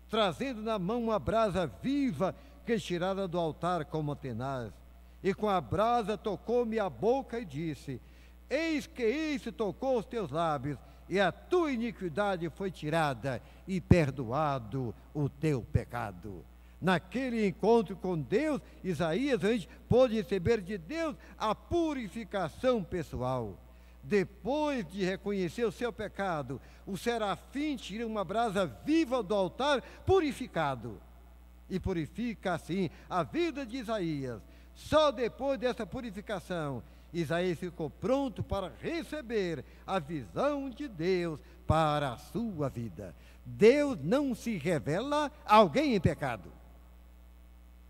trazendo 0.09 0.61
na 0.61 0.79
mão 0.79 1.03
uma 1.03 1.19
brasa 1.19 1.67
viva 1.81 2.35
que 2.65 2.77
tirada 2.79 3.27
do 3.27 3.39
altar 3.39 3.85
como 3.85 4.15
tenaz 4.15 4.80
e 5.23 5.33
com 5.33 5.47
a 5.47 5.61
brasa 5.61 6.17
tocou-me 6.17 6.79
a 6.79 6.89
boca 6.89 7.39
e 7.39 7.45
disse: 7.45 8.01
Eis 8.49 8.87
que 8.87 9.05
isso 9.05 9.51
tocou 9.51 9.99
os 9.99 10.05
teus 10.05 10.31
lábios, 10.31 10.77
e 11.07 11.19
a 11.19 11.31
tua 11.31 11.71
iniquidade 11.71 12.49
foi 12.49 12.71
tirada, 12.71 13.41
e 13.67 13.79
perdoado 13.79 14.93
o 15.13 15.29
teu 15.29 15.61
pecado. 15.61 16.43
Naquele 16.81 17.45
encontro 17.45 17.95
com 17.95 18.19
Deus, 18.19 18.59
Isaías, 18.83 19.43
a 19.43 19.51
gente 19.53 19.69
pôde 19.87 20.15
receber 20.15 20.61
de 20.61 20.79
Deus 20.79 21.15
a 21.37 21.53
purificação 21.53 22.83
pessoal. 22.83 23.55
Depois 24.03 24.83
de 24.91 25.05
reconhecer 25.05 25.63
o 25.63 25.71
seu 25.71 25.93
pecado, 25.93 26.59
o 26.87 26.97
serafim 26.97 27.75
tira 27.75 28.07
uma 28.07 28.23
brasa 28.23 28.65
viva 28.65 29.21
do 29.21 29.35
altar 29.35 29.83
purificado. 30.07 30.99
E 31.69 31.79
purifica 31.79 32.55
assim 32.55 32.89
a 33.07 33.21
vida 33.21 33.63
de 33.63 33.77
Isaías 33.77 34.41
só 34.87 35.11
depois 35.11 35.59
dessa 35.59 35.85
purificação, 35.85 36.83
Isaías 37.13 37.59
ficou 37.59 37.89
pronto 37.89 38.43
para 38.43 38.71
receber 38.81 39.63
a 39.85 39.99
visão 39.99 40.69
de 40.69 40.87
Deus 40.87 41.39
para 41.67 42.13
a 42.13 42.17
sua 42.17 42.69
vida. 42.69 43.15
Deus 43.45 43.97
não 44.01 44.33
se 44.33 44.57
revela 44.57 45.31
a 45.45 45.55
alguém 45.55 45.95
em 45.95 45.99
pecado. 45.99 46.51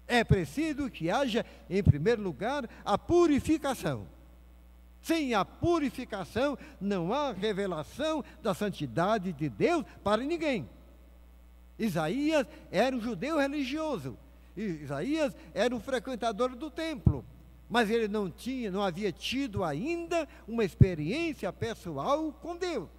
É 0.07 0.24
preciso 0.24 0.89
que 0.89 1.10
haja, 1.10 1.45
em 1.69 1.81
primeiro 1.81 2.21
lugar, 2.21 2.69
a 2.83 2.98
purificação. 2.98 4.05
Sem 5.01 5.33
a 5.33 5.45
purificação, 5.45 6.57
não 6.79 7.13
há 7.13 7.31
revelação 7.31 8.24
da 8.43 8.53
santidade 8.53 9.31
de 9.33 9.50
Deus 9.50 9.86
para 10.03 10.24
ninguém. 10.24 10.69
Isaías 11.79 12.45
era 12.69 12.95
um 12.95 13.01
judeu 13.01 13.39
religioso 13.39 14.17
Isaías 14.55 15.36
era 15.53 15.75
um 15.75 15.79
frequentador 15.79 16.55
do 16.55 16.70
templo, 16.70 17.25
mas 17.70 17.89
ele 17.89 18.08
não 18.08 18.29
tinha, 18.29 18.70
não 18.70 18.84
havia 18.84 19.12
tido 19.12 19.63
ainda 19.63 20.27
uma 20.48 20.63
experiência 20.63 21.51
pessoal 21.53 22.34
com 22.41 22.55
Deus. 22.55 22.89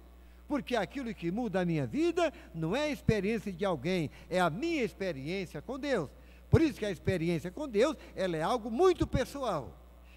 Porque 0.47 0.75
aquilo 0.75 1.13
que 1.13 1.31
muda 1.31 1.61
a 1.61 1.65
minha 1.65 1.85
vida 1.85 2.33
não 2.53 2.75
é 2.75 2.83
a 2.83 2.89
experiência 2.89 3.51
de 3.51 3.63
alguém, 3.63 4.09
é 4.29 4.39
a 4.39 4.49
minha 4.49 4.83
experiência 4.83 5.61
com 5.61 5.79
Deus. 5.79 6.09
Por 6.49 6.61
isso 6.61 6.77
que 6.77 6.85
a 6.85 6.91
experiência 6.91 7.49
com 7.49 7.67
Deus, 7.67 7.95
ela 8.15 8.37
é 8.37 8.41
algo 8.41 8.69
muito 8.69 9.07
pessoal. 9.07 9.75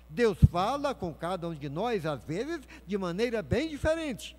Deus 0.09 0.39
fala 0.51 0.95
com 0.95 1.13
cada 1.13 1.49
um 1.49 1.55
de 1.55 1.69
nós, 1.69 2.07
às 2.07 2.23
vezes, 2.25 2.61
de 2.87 2.99
maneira 2.99 3.43
bem 3.43 3.69
diferente. 3.69 4.37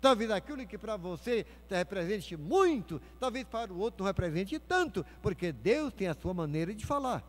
Talvez 0.00 0.30
aquilo 0.30 0.66
que 0.66 0.78
para 0.78 0.96
você 0.96 1.44
represente 1.68 2.36
muito, 2.36 3.00
talvez 3.18 3.44
para 3.44 3.72
o 3.72 3.78
outro 3.78 4.00
não 4.00 4.06
represente 4.06 4.58
tanto, 4.58 5.04
porque 5.20 5.50
Deus 5.50 5.92
tem 5.92 6.06
a 6.06 6.14
sua 6.14 6.32
maneira 6.32 6.72
de 6.72 6.86
falar. 6.86 7.24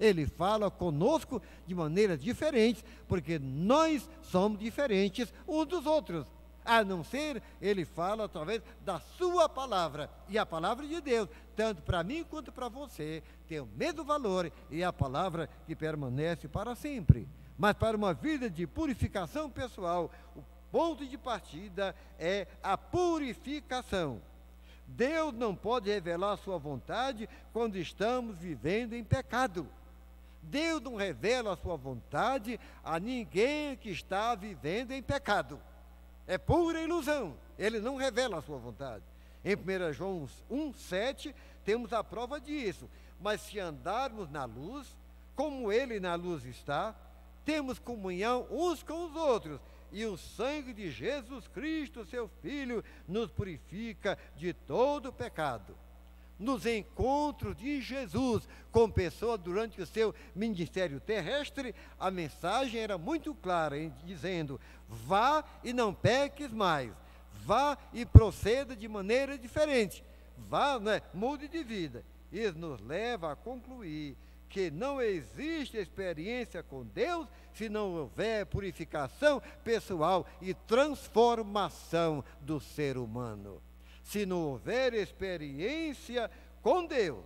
Ele 0.00 0.26
fala 0.26 0.70
conosco 0.70 1.40
de 1.66 1.74
maneiras 1.74 2.20
diferentes, 2.20 2.84
porque 3.06 3.38
nós 3.38 4.08
somos 4.22 4.58
diferentes 4.58 5.32
uns 5.46 5.66
dos 5.66 5.86
outros. 5.86 6.26
A 6.64 6.82
não 6.82 7.04
ser, 7.04 7.42
ele 7.60 7.84
fala 7.84 8.24
através 8.24 8.62
da 8.84 8.98
sua 8.98 9.48
palavra. 9.48 10.10
E 10.28 10.38
a 10.38 10.46
palavra 10.46 10.86
de 10.86 10.98
Deus, 11.00 11.28
tanto 11.54 11.82
para 11.82 12.02
mim 12.02 12.24
quanto 12.24 12.50
para 12.50 12.68
você, 12.68 13.22
tem 13.46 13.60
o 13.60 13.66
mesmo 13.66 14.02
valor 14.02 14.50
e 14.70 14.80
é 14.80 14.84
a 14.84 14.92
palavra 14.92 15.48
que 15.66 15.76
permanece 15.76 16.48
para 16.48 16.74
sempre. 16.74 17.28
Mas 17.56 17.74
para 17.74 17.96
uma 17.96 18.14
vida 18.14 18.48
de 18.48 18.66
purificação 18.66 19.50
pessoal, 19.50 20.10
o 20.34 20.42
ponto 20.74 21.06
de 21.06 21.16
partida 21.16 21.94
é 22.18 22.48
a 22.60 22.76
purificação. 22.76 24.20
Deus 24.88 25.32
não 25.32 25.54
pode 25.54 25.88
revelar 25.88 26.36
sua 26.36 26.58
vontade 26.58 27.28
quando 27.52 27.78
estamos 27.78 28.36
vivendo 28.38 28.92
em 28.92 29.04
pecado. 29.04 29.68
Deus 30.42 30.80
não 30.80 30.96
revela 30.96 31.52
a 31.52 31.56
sua 31.56 31.76
vontade 31.76 32.58
a 32.82 32.98
ninguém 32.98 33.76
que 33.76 33.88
está 33.88 34.34
vivendo 34.34 34.90
em 34.90 35.00
pecado. 35.00 35.60
É 36.26 36.36
pura 36.36 36.82
ilusão. 36.82 37.36
Ele 37.56 37.78
não 37.78 37.94
revela 37.94 38.38
a 38.38 38.42
sua 38.42 38.58
vontade. 38.58 39.04
Em 39.44 39.54
1 39.54 39.92
João 39.92 40.28
1,7 40.50 41.32
temos 41.64 41.92
a 41.92 42.02
prova 42.02 42.40
disso. 42.40 42.90
Mas 43.20 43.42
se 43.42 43.60
andarmos 43.60 44.28
na 44.28 44.44
luz, 44.44 44.88
como 45.36 45.70
ele 45.70 46.00
na 46.00 46.16
luz 46.16 46.44
está, 46.44 46.96
temos 47.44 47.78
comunhão 47.78 48.48
uns 48.50 48.82
com 48.82 49.04
os 49.04 49.14
outros 49.14 49.60
e 49.94 50.04
o 50.04 50.18
sangue 50.18 50.74
de 50.74 50.90
Jesus 50.90 51.46
Cristo, 51.46 52.04
seu 52.04 52.28
Filho, 52.42 52.84
nos 53.06 53.30
purifica 53.30 54.18
de 54.36 54.52
todo 54.52 55.12
pecado. 55.12 55.76
Nos 56.36 56.66
encontros 56.66 57.56
de 57.56 57.80
Jesus 57.80 58.48
com 58.72 58.90
pessoas 58.90 59.40
durante 59.40 59.80
o 59.80 59.86
seu 59.86 60.12
ministério 60.34 60.98
terrestre, 60.98 61.72
a 61.98 62.10
mensagem 62.10 62.80
era 62.80 62.98
muito 62.98 63.32
clara, 63.36 63.76
dizendo: 64.04 64.60
vá 64.88 65.44
e 65.62 65.72
não 65.72 65.94
peques 65.94 66.50
mais, 66.50 66.90
vá 67.44 67.78
e 67.92 68.04
proceda 68.04 68.74
de 68.74 68.88
maneira 68.88 69.38
diferente, 69.38 70.04
vá, 70.36 70.80
né, 70.80 71.02
mude 71.14 71.46
de 71.46 71.62
vida. 71.62 72.04
Isso 72.32 72.58
nos 72.58 72.80
leva 72.80 73.30
a 73.30 73.36
concluir 73.36 74.16
que 74.54 74.70
não 74.70 75.02
existe 75.02 75.76
experiência 75.76 76.62
com 76.62 76.84
Deus 76.84 77.26
se 77.52 77.68
não 77.68 77.92
houver 77.92 78.46
purificação 78.46 79.42
pessoal 79.64 80.24
e 80.40 80.54
transformação 80.54 82.24
do 82.40 82.60
ser 82.60 82.96
humano. 82.96 83.60
Se 84.04 84.24
não 84.24 84.42
houver 84.42 84.94
experiência 84.94 86.30
com 86.62 86.86
Deus, 86.86 87.24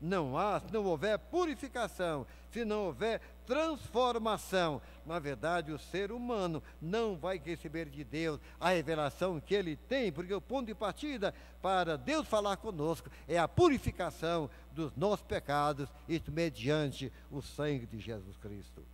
não 0.00 0.38
há, 0.38 0.60
se 0.60 0.72
não 0.72 0.84
houver 0.84 1.18
purificação, 1.18 2.24
se 2.52 2.64
não 2.64 2.84
houver 2.84 3.20
transformação, 3.48 4.78
na 5.06 5.18
verdade 5.18 5.72
o 5.72 5.78
ser 5.78 6.12
humano 6.12 6.62
não 6.82 7.16
vai 7.16 7.40
receber 7.42 7.88
de 7.88 8.04
Deus 8.04 8.38
a 8.60 8.68
revelação 8.68 9.40
que 9.40 9.54
ele 9.54 9.74
tem, 9.74 10.12
porque 10.12 10.34
o 10.34 10.40
ponto 10.40 10.66
de 10.66 10.74
partida 10.74 11.34
para 11.62 11.96
Deus 11.96 12.28
falar 12.28 12.58
conosco 12.58 13.10
é 13.26 13.38
a 13.38 13.48
purificação 13.48 14.50
dos 14.72 14.94
nossos 14.94 15.24
pecados, 15.24 15.88
isso 16.06 16.30
mediante 16.30 17.10
o 17.30 17.40
sangue 17.40 17.86
de 17.86 17.98
Jesus 17.98 18.36
Cristo. 18.36 18.84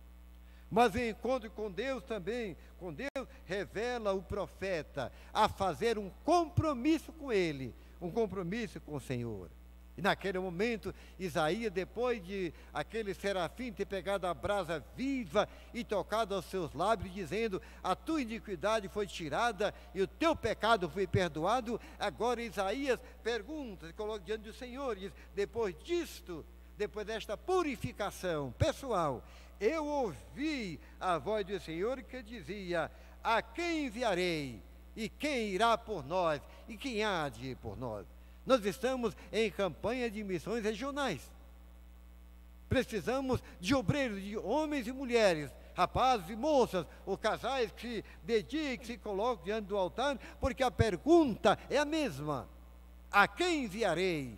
Mas 0.71 0.95
o 0.95 0.99
encontro 0.99 1.51
com 1.51 1.69
Deus 1.69 2.01
também, 2.05 2.55
com 2.79 2.93
Deus, 2.93 3.27
revela 3.45 4.13
o 4.13 4.23
profeta 4.23 5.11
a 5.33 5.49
fazer 5.49 5.97
um 5.97 6.09
compromisso 6.23 7.11
com 7.11 7.31
Ele, 7.31 7.75
um 8.01 8.09
compromisso 8.09 8.79
com 8.79 8.95
o 8.95 9.01
Senhor. 9.01 9.49
E 9.97 10.01
naquele 10.01 10.37
momento, 10.39 10.93
Isaías, 11.17 11.71
depois 11.71 12.23
de 12.25 12.53
aquele 12.73 13.13
serafim 13.13 13.71
ter 13.71 13.85
pegado 13.85 14.27
a 14.27 14.33
brasa 14.33 14.83
viva 14.95 15.47
e 15.73 15.85
tocado 15.85 16.35
aos 16.35 16.45
seus 16.45 16.73
lábios, 16.73 17.13
dizendo: 17.13 17.61
A 17.81 17.95
tua 17.95 18.21
iniquidade 18.21 18.89
foi 18.89 19.07
tirada 19.07 19.73
e 19.93 20.01
o 20.01 20.07
teu 20.07 20.35
pecado 20.35 20.89
foi 20.89 21.07
perdoado. 21.07 21.79
Agora 21.97 22.41
Isaías 22.41 22.99
pergunta, 23.23 23.87
se 23.87 23.93
coloca 23.93 24.25
diante 24.25 24.43
do 24.43 24.53
Senhor, 24.53 24.97
diz: 24.97 25.13
Depois 25.33 25.73
disto, 25.81 26.45
depois 26.77 27.07
desta 27.07 27.37
purificação 27.37 28.53
pessoal, 28.57 29.23
eu 29.61 29.85
ouvi 29.85 30.77
a 30.99 31.17
voz 31.17 31.45
do 31.45 31.57
Senhor 31.57 32.03
que 32.03 32.21
dizia: 32.21 32.91
A 33.23 33.41
quem 33.41 33.85
enviarei? 33.85 34.61
E 34.93 35.09
quem 35.09 35.49
irá 35.49 35.77
por 35.77 36.05
nós? 36.05 36.41
E 36.67 36.77
quem 36.77 37.03
há 37.03 37.27
de 37.27 37.51
ir 37.51 37.57
por 37.57 37.77
nós? 37.77 38.14
Nós 38.45 38.63
estamos 38.65 39.15
em 39.31 39.49
campanha 39.49 40.09
de 40.09 40.23
missões 40.23 40.63
regionais. 40.63 41.21
Precisamos 42.69 43.41
de 43.59 43.73
obreiros, 43.73 44.21
de 44.21 44.37
homens 44.37 44.87
e 44.87 44.91
mulheres, 44.91 45.49
rapazes 45.73 46.29
e 46.29 46.35
moças, 46.35 46.85
ou 47.05 47.17
casais 47.17 47.71
que 47.71 47.97
se 47.97 48.05
dediquem, 48.23 48.77
que 48.77 48.85
se 48.85 48.97
coloquem 48.97 49.45
diante 49.45 49.67
do 49.67 49.77
altar, 49.77 50.17
porque 50.39 50.63
a 50.63 50.71
pergunta 50.71 51.57
é 51.69 51.77
a 51.77 51.85
mesma: 51.85 52.47
a 53.11 53.27
quem 53.27 53.65
enviarei? 53.65 54.37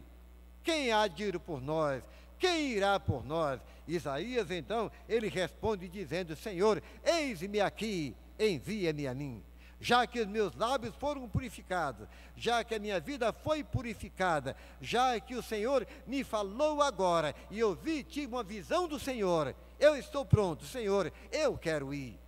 Quem 0.63 0.91
há 0.91 1.07
de 1.07 1.23
ir 1.23 1.39
por 1.39 1.61
nós? 1.61 2.03
Quem 2.37 2.67
irá 2.67 2.99
por 2.99 3.25
nós? 3.25 3.59
Isaías, 3.87 4.51
então, 4.51 4.91
ele 5.07 5.27
responde 5.27 5.87
dizendo: 5.87 6.35
Senhor, 6.35 6.81
eis-me 7.03 7.59
aqui, 7.59 8.15
envia-me 8.37 9.07
a 9.07 9.13
mim 9.13 9.43
já 9.79 10.07
que 10.07 10.19
os 10.19 10.27
meus 10.27 10.55
lábios 10.55 10.95
foram 10.95 11.27
purificados, 11.27 12.07
já 12.35 12.63
que 12.63 12.75
a 12.75 12.79
minha 12.79 12.99
vida 12.99 13.31
foi 13.31 13.63
purificada, 13.63 14.55
já 14.81 15.19
que 15.19 15.35
o 15.35 15.43
Senhor 15.43 15.87
me 16.05 16.23
falou 16.23 16.81
agora 16.81 17.35
e 17.51 17.59
eu 17.59 17.75
vi, 17.75 18.03
tive 18.03 18.33
uma 18.33 18.43
visão 18.43 18.87
do 18.87 18.99
Senhor, 18.99 19.55
eu 19.79 19.95
estou 19.95 20.25
pronto, 20.25 20.65
Senhor, 20.65 21.11
eu 21.31 21.57
quero 21.57 21.93
ir. 21.93 22.19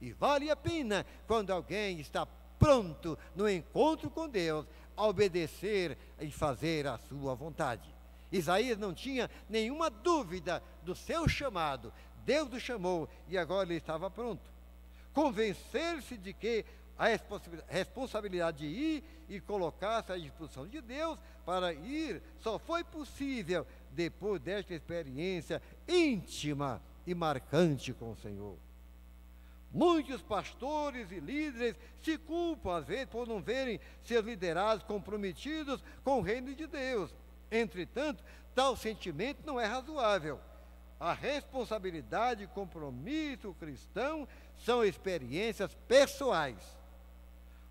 E 0.00 0.12
vale 0.12 0.50
a 0.50 0.56
pena 0.56 1.06
quando 1.26 1.50
alguém 1.50 2.00
está 2.00 2.26
pronto 2.58 3.18
no 3.34 3.48
encontro 3.48 4.10
com 4.10 4.28
Deus, 4.28 4.66
a 4.96 5.06
obedecer 5.06 5.98
e 6.20 6.30
fazer 6.30 6.86
a 6.86 6.98
sua 6.98 7.34
vontade. 7.34 7.94
Isaías 8.30 8.78
não 8.78 8.94
tinha 8.94 9.30
nenhuma 9.48 9.90
dúvida 9.90 10.62
do 10.82 10.94
seu 10.94 11.28
chamado, 11.28 11.92
Deus 12.24 12.52
o 12.52 12.60
chamou 12.60 13.08
e 13.28 13.36
agora 13.36 13.68
ele 13.68 13.76
estava 13.76 14.10
pronto. 14.10 14.50
Convencer-se 15.12 16.16
de 16.16 16.32
que 16.32 16.64
a 16.96 17.06
responsabilidade 17.68 18.58
de 18.58 18.66
ir 18.66 19.04
e 19.28 19.40
colocar-se 19.40 20.12
à 20.12 20.16
disposição 20.16 20.66
de 20.66 20.80
Deus 20.80 21.18
para 21.44 21.72
ir 21.72 22.22
só 22.38 22.58
foi 22.58 22.84
possível 22.84 23.66
depois 23.90 24.40
desta 24.40 24.74
experiência 24.74 25.60
íntima 25.88 26.80
e 27.06 27.14
marcante 27.14 27.92
com 27.92 28.12
o 28.12 28.16
Senhor. 28.16 28.56
Muitos 29.72 30.22
pastores 30.22 31.10
e 31.10 31.18
líderes 31.18 31.74
se 32.00 32.16
culpam, 32.16 32.76
às 32.76 32.86
vezes, 32.86 33.06
por 33.06 33.26
não 33.26 33.42
verem 33.42 33.80
seus 34.04 34.24
liderados 34.24 34.84
comprometidos 34.84 35.82
com 36.04 36.20
o 36.20 36.22
reino 36.22 36.54
de 36.54 36.68
Deus. 36.68 37.12
Entretanto, 37.50 38.22
tal 38.54 38.76
sentimento 38.76 39.44
não 39.44 39.60
é 39.60 39.66
razoável. 39.66 40.38
A 41.00 41.12
responsabilidade 41.12 42.44
e 42.44 42.46
compromisso 42.46 43.52
cristão 43.58 44.28
são 44.56 44.84
experiências 44.84 45.74
pessoais 45.88 46.83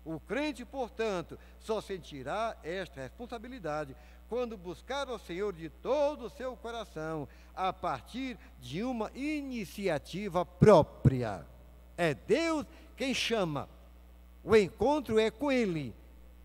o 0.04 0.20
crente, 0.20 0.64
portanto, 0.64 1.38
só 1.58 1.80
sentirá 1.80 2.56
esta 2.62 3.00
responsabilidade 3.00 3.96
quando 4.28 4.56
buscar 4.56 5.08
o 5.08 5.18
Senhor 5.18 5.52
de 5.52 5.68
todo 5.68 6.26
o 6.26 6.30
seu 6.30 6.56
coração, 6.56 7.26
a 7.54 7.72
partir 7.72 8.38
de 8.60 8.82
uma 8.82 9.10
iniciativa 9.14 10.44
própria. 10.44 11.46
É 11.96 12.14
Deus 12.14 12.66
quem 12.96 13.14
chama. 13.14 13.68
O 14.42 14.54
encontro 14.54 15.18
é 15.18 15.30
com 15.30 15.50
Ele. 15.50 15.94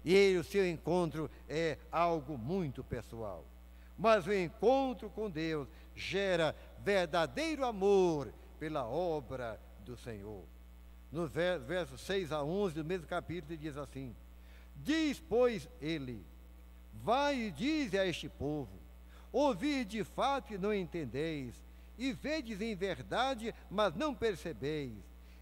E 0.06 0.38
o 0.38 0.44
seu 0.44 0.68
encontro 0.68 1.30
é 1.48 1.78
algo 1.92 2.38
muito 2.38 2.84
pessoal. 2.84 3.44
Mas 3.98 4.26
o 4.26 4.34
encontro 4.34 5.10
com 5.10 5.30
Deus 5.30 5.68
gera 5.96 6.56
verdadeiro 6.80 7.66
amor 7.66 8.32
pela 8.58 8.86
obra 8.86 9.60
do 9.84 9.98
Senhor 9.98 10.46
no 11.12 11.28
versos 11.28 12.02
6 12.02 12.32
a 12.32 12.44
11 12.44 12.76
do 12.76 12.86
mesmo 12.86 13.08
capítulo, 13.08 13.58
diz 13.58 13.78
assim: 13.78 14.16
Diz, 14.76 15.20
pois, 15.20 15.68
ele: 15.82 16.24
Vai 17.04 17.36
e 17.36 17.52
dize 17.52 17.98
a 17.98 18.06
este 18.06 18.30
povo: 18.30 18.70
Ouvi 19.32 19.84
de 19.86 20.04
fato 20.04 20.54
e 20.54 20.58
não 20.58 20.74
entendeis, 20.74 21.56
e 21.98 22.12
vedes 22.14 22.62
em 22.62 22.76
verdade, 22.76 23.54
mas 23.70 23.96
não 23.96 24.14
percebeis. 24.14 24.94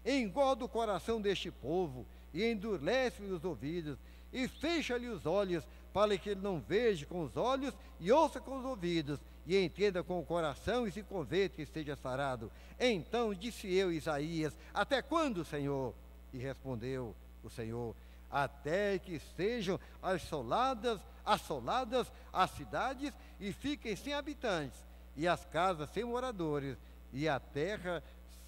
Engorda 0.04 0.64
o 0.64 0.68
coração 0.68 1.20
deste 1.20 1.50
povo, 1.50 2.06
e 2.32 2.44
endurece-lhe 2.44 3.30
os 3.30 3.44
ouvidos, 3.44 3.98
e 4.32 4.48
fecha-lhe 4.48 5.08
os 5.08 5.26
olhos, 5.26 5.66
para 5.92 6.16
que 6.16 6.30
ele 6.30 6.40
não 6.40 6.60
veja 6.60 7.06
com 7.06 7.22
os 7.22 7.36
olhos 7.36 7.74
e 7.98 8.12
ouça 8.12 8.40
com 8.40 8.58
os 8.58 8.64
ouvidos, 8.64 9.18
e 9.48 9.64
entenda 9.64 10.04
com 10.04 10.20
o 10.20 10.24
coração 10.24 10.86
e 10.86 10.92
se 10.92 11.02
converta 11.02 11.56
que 11.56 11.62
esteja 11.62 11.96
sarado. 11.96 12.52
Então 12.78 13.32
disse 13.32 13.72
eu, 13.72 13.90
Isaías: 13.90 14.54
Até 14.74 15.00
quando, 15.00 15.42
Senhor? 15.42 15.94
E 16.34 16.38
respondeu 16.38 17.16
o 17.42 17.48
Senhor: 17.48 17.96
Até 18.30 18.98
que 18.98 19.14
estejam 19.14 19.80
assoladas, 20.02 21.00
assoladas 21.24 22.12
as 22.30 22.50
cidades 22.50 23.10
e 23.40 23.50
fiquem 23.50 23.96
sem 23.96 24.12
habitantes, 24.12 24.78
e 25.16 25.26
as 25.26 25.46
casas 25.46 25.88
sem 25.90 26.04
moradores, 26.04 26.76
e 27.10 27.26
a 27.26 27.40
terra 27.40 28.02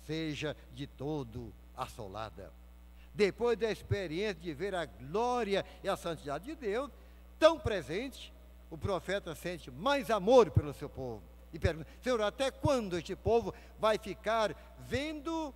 seja 0.07 0.55
de 0.75 0.87
todo 0.87 1.51
assolada. 1.75 2.53
Depois 3.15 3.59
da 3.59 3.73
experiência 3.73 4.35
de 4.35 4.53
ver 4.53 4.75
a 4.75 4.85
glória 4.85 5.65
e 5.83 5.89
a 5.89 5.97
santidade 5.97 6.45
de 6.45 6.55
Deus 6.55 6.91
tão 7.39 7.59
presente, 7.59 8.31
o 8.71 8.79
profeta 8.79 9.35
sente 9.35 9.71
mais 9.71 10.11
amor 10.11 10.51
pelo 10.51 10.73
seu 10.73 10.89
povo. 10.89 11.23
E 11.53 11.59
pergunta: 11.59 11.89
Senhor, 12.01 12.21
até 12.23 12.51
quando 12.51 12.97
este 12.97 13.17
povo 13.17 13.53
vai 13.79 13.99
ficar 13.99 14.55
vendo 14.79 15.53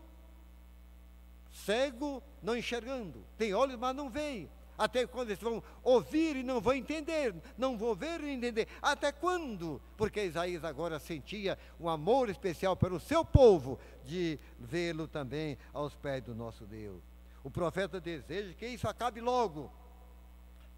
cego, 1.52 2.22
não 2.42 2.56
enxergando? 2.56 3.24
Tem 3.38 3.54
olhos, 3.54 3.78
mas 3.78 3.94
não 3.94 4.10
veem. 4.10 4.50
Até 4.76 5.06
quando 5.06 5.28
eles 5.28 5.40
vão 5.40 5.62
ouvir 5.84 6.34
e 6.34 6.42
não 6.42 6.60
vão 6.60 6.74
entender, 6.74 7.32
não 7.56 7.78
vão 7.78 7.94
ver 7.94 8.20
e 8.22 8.30
entender. 8.30 8.66
Até 8.82 9.12
quando? 9.12 9.80
Porque 9.96 10.24
Isaías 10.24 10.64
agora 10.64 10.98
sentia 10.98 11.56
um 11.78 11.88
amor 11.88 12.28
especial 12.28 12.76
pelo 12.76 12.98
seu 12.98 13.24
povo, 13.24 13.78
de 14.04 14.36
vê-lo 14.58 15.06
também 15.06 15.56
aos 15.72 15.94
pés 15.94 16.24
do 16.24 16.34
nosso 16.34 16.66
Deus. 16.66 17.00
O 17.44 17.50
profeta 17.52 18.00
deseja 18.00 18.52
que 18.54 18.66
isso 18.66 18.88
acabe 18.88 19.20
logo 19.20 19.70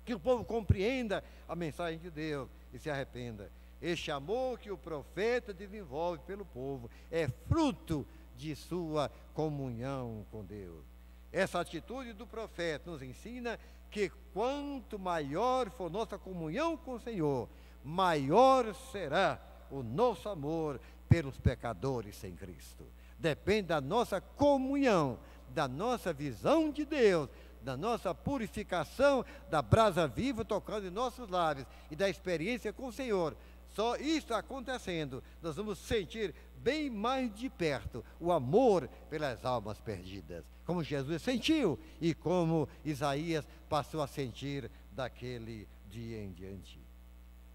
que 0.06 0.14
o 0.14 0.20
povo 0.20 0.44
compreenda 0.44 1.22
a 1.48 1.56
mensagem 1.56 1.98
de 1.98 2.10
Deus 2.10 2.48
e 2.72 2.78
se 2.78 2.88
arrependa. 2.88 3.50
Este 3.82 4.10
amor 4.10 4.58
que 4.58 4.70
o 4.70 4.78
profeta 4.78 5.52
desenvolve 5.52 6.22
pelo 6.24 6.44
povo 6.44 6.88
é 7.10 7.28
fruto 7.48 8.06
de 8.36 8.54
sua 8.54 9.10
comunhão 9.34 10.24
com 10.30 10.44
Deus. 10.44 10.84
Essa 11.32 11.60
atitude 11.60 12.12
do 12.12 12.26
profeta 12.26 12.90
nos 12.90 13.02
ensina 13.02 13.58
que 13.90 14.10
quanto 14.32 14.98
maior 14.98 15.68
for 15.70 15.90
nossa 15.90 16.16
comunhão 16.16 16.76
com 16.76 16.92
o 16.92 17.00
Senhor, 17.00 17.48
maior 17.82 18.72
será 18.92 19.40
o 19.70 19.82
nosso 19.82 20.28
amor 20.28 20.80
pelos 21.08 21.36
pecadores 21.38 22.16
sem 22.16 22.34
Cristo. 22.34 22.86
Depende 23.18 23.68
da 23.68 23.80
nossa 23.80 24.20
comunhão, 24.20 25.18
da 25.48 25.66
nossa 25.66 26.12
visão 26.12 26.70
de 26.70 26.84
Deus, 26.84 27.28
da 27.66 27.76
nossa 27.76 28.14
purificação, 28.14 29.24
da 29.50 29.60
brasa 29.60 30.06
viva 30.06 30.44
tocando 30.44 30.86
em 30.86 30.90
nossos 30.90 31.28
lábios 31.28 31.66
e 31.90 31.96
da 31.96 32.08
experiência 32.08 32.72
com 32.72 32.86
o 32.86 32.92
Senhor. 32.92 33.36
Só 33.74 33.96
isso 33.96 34.32
acontecendo, 34.32 35.20
nós 35.42 35.56
vamos 35.56 35.80
sentir 35.80 36.32
bem 36.58 36.88
mais 36.88 37.34
de 37.34 37.50
perto 37.50 38.04
o 38.20 38.30
amor 38.30 38.88
pelas 39.10 39.44
almas 39.44 39.80
perdidas, 39.80 40.44
como 40.64 40.84
Jesus 40.84 41.20
sentiu 41.22 41.76
e 42.00 42.14
como 42.14 42.68
Isaías 42.84 43.44
passou 43.68 44.00
a 44.00 44.06
sentir 44.06 44.70
daquele 44.92 45.68
dia 45.90 46.22
em 46.22 46.30
diante. 46.30 46.78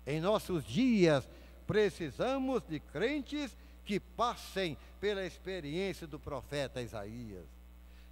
Em 0.05 0.19
nossos 0.19 0.65
dias, 0.65 1.27
precisamos 1.65 2.63
de 2.67 2.81
crentes 2.81 3.57
que 3.85 3.97
passem 3.97 4.77
pela 4.99 5.25
experiência 5.25 6.05
do 6.05 6.19
profeta 6.19 6.81
Isaías, 6.81 7.45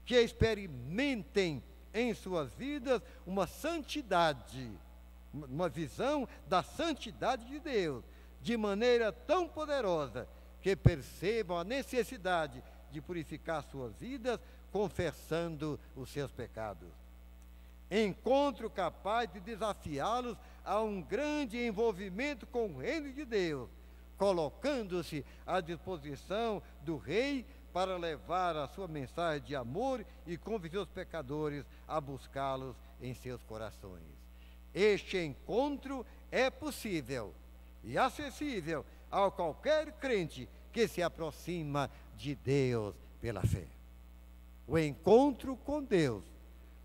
que 0.06 0.16
experimentem 0.16 1.62
em 1.94 2.14
suas 2.14 2.54
vidas 2.54 3.02
uma 3.26 3.48
santidade, 3.48 4.72
uma 5.34 5.70
visão 5.70 6.28
da 6.48 6.64
santidade 6.64 7.46
de 7.46 7.60
Deus, 7.60 8.04
de 8.42 8.56
maneira 8.56 9.12
tão 9.12 9.48
poderosa 9.48 10.28
que 10.62 10.76
percebam 10.76 11.58
a 11.58 11.64
necessidade 11.64 12.64
de 12.92 13.02
purificar 13.02 13.64
suas 13.64 13.96
vidas, 13.96 14.40
confessando 14.72 15.80
os 15.96 16.10
seus 16.10 16.32
pecados. 16.32 16.90
Encontro 17.90 18.70
capaz 18.70 19.32
de 19.32 19.40
desafiá-los 19.40 20.38
a 20.64 20.80
um 20.82 21.02
grande 21.02 21.58
envolvimento 21.58 22.46
com 22.46 22.68
o 22.68 22.78
reino 22.78 23.12
de 23.12 23.26
Deus, 23.26 23.70
colocando-se 24.18 25.26
à 25.46 25.60
disposição 25.60 26.62
do 26.82 26.98
rei 26.98 27.46
para 27.80 27.96
levar 27.96 28.58
a 28.58 28.68
sua 28.68 28.90
mensagem 28.90 29.42
de 29.42 29.56
amor 29.56 30.06
e 30.28 30.36
convencer 30.36 30.82
os 30.82 30.90
pecadores 30.90 31.64
a 31.88 32.02
buscá-los 32.02 32.76
em 33.02 33.14
seus 33.14 33.42
corações. 33.44 34.04
Este 34.74 35.18
encontro 35.18 36.06
é 36.30 36.50
possível 36.50 37.34
e 37.82 37.98
acessível 37.98 38.86
a 39.10 39.32
qualquer 39.32 39.94
crente 39.94 40.50
que 40.74 40.90
se 40.90 41.02
aproxima 41.02 41.90
de 42.18 42.36
Deus 42.36 42.94
pela 43.22 43.44
fé. 43.44 43.68
O 44.68 44.78
encontro 44.78 45.56
com 45.56 45.82
Deus 45.82 46.26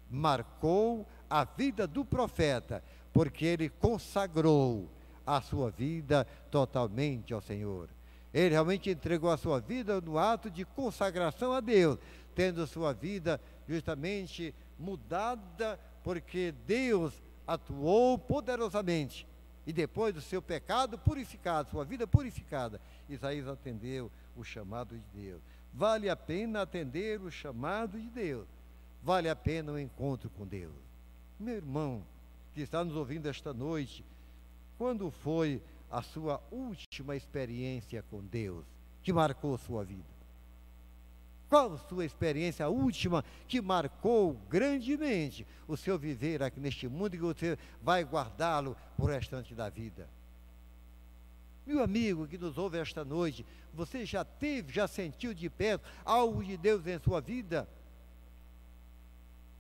marcou 0.08 1.04
a 1.28 1.42
vida 1.42 1.88
do 1.88 2.04
profeta, 2.04 2.84
porque 3.12 3.44
ele 3.44 3.68
consagrou 3.68 4.88
a 5.26 5.40
sua 5.40 5.72
vida 5.72 6.24
totalmente 6.52 7.34
ao 7.34 7.40
Senhor. 7.40 7.88
Ele 8.34 8.50
realmente 8.50 8.90
entregou 8.90 9.30
a 9.30 9.36
sua 9.36 9.60
vida 9.60 10.00
no 10.00 10.18
ato 10.18 10.50
de 10.50 10.64
consagração 10.64 11.52
a 11.52 11.60
Deus, 11.60 12.00
tendo 12.34 12.66
sua 12.66 12.92
vida 12.92 13.40
justamente 13.68 14.52
mudada, 14.76 15.78
porque 16.02 16.52
Deus 16.66 17.22
atuou 17.46 18.18
poderosamente. 18.18 19.24
E 19.64 19.72
depois 19.72 20.12
do 20.12 20.20
seu 20.20 20.42
pecado 20.42 20.98
purificado, 20.98 21.70
sua 21.70 21.84
vida 21.84 22.08
purificada, 22.08 22.80
Isaías 23.08 23.46
atendeu 23.46 24.10
o 24.36 24.42
chamado 24.42 24.96
de 24.96 25.04
Deus. 25.14 25.40
Vale 25.72 26.10
a 26.10 26.16
pena 26.16 26.62
atender 26.62 27.20
o 27.20 27.30
chamado 27.30 27.98
de 28.00 28.08
Deus. 28.10 28.48
Vale 29.00 29.28
a 29.28 29.36
pena 29.36 29.72
o 29.72 29.78
encontro 29.78 30.28
com 30.30 30.44
Deus. 30.44 30.74
Meu 31.38 31.54
irmão, 31.54 32.02
que 32.52 32.62
está 32.62 32.84
nos 32.84 32.96
ouvindo 32.96 33.28
esta 33.28 33.54
noite, 33.54 34.04
quando 34.76 35.10
foi 35.10 35.62
a 35.94 36.02
sua 36.02 36.42
última 36.50 37.14
experiência 37.14 38.02
com 38.10 38.20
Deus 38.20 38.64
que 39.00 39.12
marcou 39.12 39.56
sua 39.56 39.84
vida? 39.84 40.02
Qual 41.48 41.78
sua 41.78 42.04
experiência 42.04 42.68
última 42.68 43.24
que 43.46 43.60
marcou 43.60 44.34
grandemente 44.50 45.46
o 45.68 45.76
seu 45.76 45.96
viver 45.96 46.42
aqui 46.42 46.58
neste 46.58 46.88
mundo 46.88 47.14
e 47.14 47.18
que 47.18 47.22
você 47.22 47.56
vai 47.80 48.02
guardá-lo 48.02 48.76
por 48.96 49.10
restante 49.10 49.54
da 49.54 49.68
vida? 49.68 50.08
Meu 51.64 51.80
amigo 51.80 52.26
que 52.26 52.36
nos 52.36 52.58
ouve 52.58 52.78
esta 52.78 53.04
noite, 53.04 53.46
você 53.72 54.04
já 54.04 54.24
teve, 54.24 54.72
já 54.72 54.88
sentiu 54.88 55.32
de 55.32 55.48
perto 55.48 55.88
algo 56.04 56.42
de 56.42 56.56
Deus 56.56 56.84
em 56.88 56.98
sua 56.98 57.20
vida? 57.20 57.68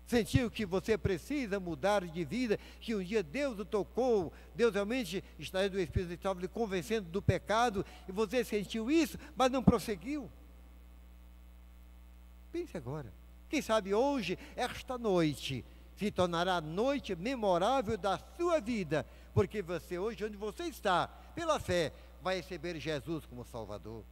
Sentiu 0.06 0.50
que 0.50 0.66
você 0.66 0.98
precisa 0.98 1.58
mudar 1.58 2.06
de 2.06 2.24
vida, 2.24 2.58
que 2.80 2.94
um 2.94 3.02
dia 3.02 3.22
Deus 3.22 3.58
o 3.58 3.64
tocou, 3.64 4.32
Deus 4.54 4.74
realmente 4.74 5.24
está 5.38 5.66
do 5.66 5.80
Espírito 5.80 6.12
estava 6.12 6.40
lhe 6.40 6.48
convencendo 6.48 7.08
do 7.08 7.22
pecado, 7.22 7.84
e 8.06 8.12
você 8.12 8.44
sentiu 8.44 8.90
isso, 8.90 9.18
mas 9.34 9.50
não 9.50 9.62
prosseguiu. 9.62 10.30
Pense 12.52 12.76
agora. 12.76 13.10
Quem 13.48 13.62
sabe 13.62 13.94
hoje, 13.94 14.38
esta 14.54 14.98
noite, 14.98 15.64
se 15.96 16.10
tornará 16.10 16.56
a 16.56 16.60
noite 16.60 17.16
memorável 17.16 17.96
da 17.96 18.18
sua 18.36 18.60
vida, 18.60 19.06
porque 19.32 19.62
você 19.62 19.98
hoje, 19.98 20.24
onde 20.24 20.36
você 20.36 20.64
está, 20.64 21.08
pela 21.34 21.58
fé, 21.58 21.92
vai 22.22 22.36
receber 22.36 22.78
Jesus 22.78 23.24
como 23.26 23.44
Salvador. 23.44 24.04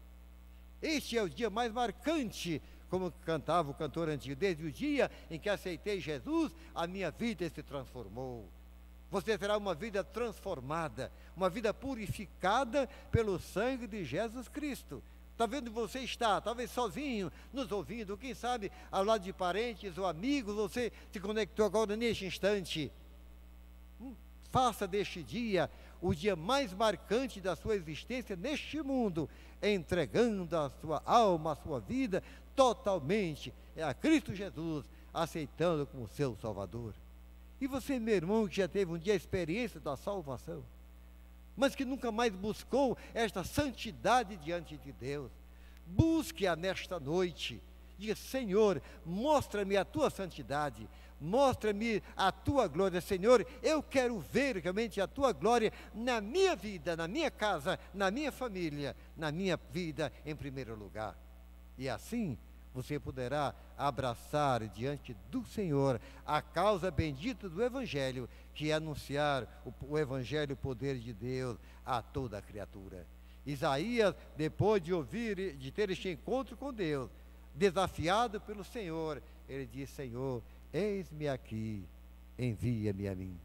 Este 0.80 1.16
é 1.16 1.22
o 1.22 1.30
dia 1.30 1.48
mais 1.48 1.72
marcante 1.72 2.60
como 2.92 3.10
cantava 3.24 3.70
o 3.70 3.74
cantor 3.74 4.10
antigo, 4.10 4.36
desde 4.36 4.66
o 4.66 4.70
dia 4.70 5.10
em 5.30 5.38
que 5.38 5.48
aceitei 5.48 5.98
Jesus, 5.98 6.54
a 6.74 6.86
minha 6.86 7.10
vida 7.10 7.48
se 7.48 7.62
transformou. 7.62 8.46
Você 9.10 9.38
terá 9.38 9.56
uma 9.56 9.74
vida 9.74 10.04
transformada, 10.04 11.10
uma 11.34 11.48
vida 11.48 11.72
purificada 11.72 12.86
pelo 13.10 13.38
sangue 13.38 13.86
de 13.86 14.04
Jesus 14.04 14.46
Cristo. 14.46 15.02
Talvez 15.38 15.64
você 15.68 16.00
está, 16.00 16.38
talvez 16.38 16.70
sozinho, 16.70 17.32
nos 17.50 17.72
ouvindo, 17.72 18.14
quem 18.14 18.34
sabe 18.34 18.70
ao 18.90 19.02
lado 19.02 19.24
de 19.24 19.32
parentes 19.32 19.96
ou 19.96 20.04
amigos, 20.04 20.54
você 20.54 20.92
se 21.10 21.18
conectou 21.18 21.64
agora 21.64 21.96
neste 21.96 22.26
instante. 22.26 22.92
Hum, 23.98 24.14
faça 24.50 24.86
deste 24.86 25.22
dia 25.22 25.70
o 26.02 26.12
dia 26.14 26.34
mais 26.36 26.74
marcante 26.74 27.40
da 27.40 27.56
sua 27.56 27.76
existência 27.76 28.36
neste 28.36 28.82
mundo, 28.82 29.30
entregando 29.62 30.54
a 30.56 30.68
sua 30.68 31.00
alma, 31.06 31.52
a 31.52 31.56
sua 31.56 31.80
vida 31.80 32.22
totalmente 32.54 33.54
a 33.80 33.94
Cristo 33.94 34.34
Jesus, 34.34 34.84
aceitando 35.14 35.86
como 35.86 36.08
seu 36.08 36.36
Salvador. 36.36 36.94
E 37.60 37.66
você, 37.66 37.98
meu 37.98 38.16
irmão, 38.16 38.48
que 38.48 38.56
já 38.56 38.66
teve 38.66 38.92
um 38.92 38.98
dia 38.98 39.12
a 39.12 39.16
experiência 39.16 39.78
da 39.78 39.96
salvação, 39.96 40.64
mas 41.56 41.74
que 41.74 41.84
nunca 41.84 42.10
mais 42.10 42.34
buscou 42.34 42.98
esta 43.14 43.44
santidade 43.44 44.36
diante 44.36 44.76
de 44.76 44.92
Deus, 44.92 45.30
busque-a 45.86 46.56
nesta 46.56 46.98
noite. 46.98 47.62
Diga, 47.96 48.16
Senhor, 48.16 48.82
mostra-me 49.06 49.76
a 49.76 49.84
tua 49.84 50.10
santidade, 50.10 50.88
mostra-me 51.22 52.02
a 52.16 52.32
tua 52.32 52.66
glória, 52.66 53.00
Senhor. 53.00 53.46
Eu 53.62 53.82
quero 53.82 54.18
ver 54.18 54.56
realmente 54.56 55.00
a 55.00 55.06
tua 55.06 55.32
glória 55.32 55.72
na 55.94 56.20
minha 56.20 56.56
vida, 56.56 56.96
na 56.96 57.06
minha 57.06 57.30
casa, 57.30 57.78
na 57.94 58.10
minha 58.10 58.32
família, 58.32 58.96
na 59.16 59.30
minha 59.30 59.58
vida 59.70 60.12
em 60.26 60.34
primeiro 60.34 60.74
lugar. 60.74 61.16
E 61.78 61.88
assim 61.88 62.36
você 62.74 62.98
poderá 62.98 63.54
abraçar 63.76 64.66
diante 64.68 65.14
do 65.30 65.44
Senhor 65.44 66.00
a 66.24 66.40
causa 66.40 66.90
bendita 66.90 67.48
do 67.48 67.62
Evangelho, 67.62 68.28
que 68.54 68.70
é 68.70 68.74
anunciar 68.74 69.46
o, 69.64 69.92
o 69.92 69.98
Evangelho, 69.98 70.54
o 70.54 70.56
poder 70.56 70.98
de 70.98 71.12
Deus 71.12 71.58
a 71.84 72.00
toda 72.00 72.38
a 72.38 72.42
criatura. 72.42 73.06
Isaías, 73.44 74.14
depois 74.36 74.82
de 74.82 74.92
ouvir, 74.92 75.56
de 75.56 75.70
ter 75.70 75.90
este 75.90 76.08
encontro 76.08 76.56
com 76.56 76.72
Deus, 76.72 77.10
desafiado 77.54 78.40
pelo 78.40 78.64
Senhor, 78.64 79.22
ele 79.48 79.66
diz: 79.66 79.90
Senhor, 79.90 80.42
Eis-me 80.72 81.28
aqui, 81.28 81.84
envia-me 82.38 83.08
a 83.08 83.14
mim. 83.14 83.38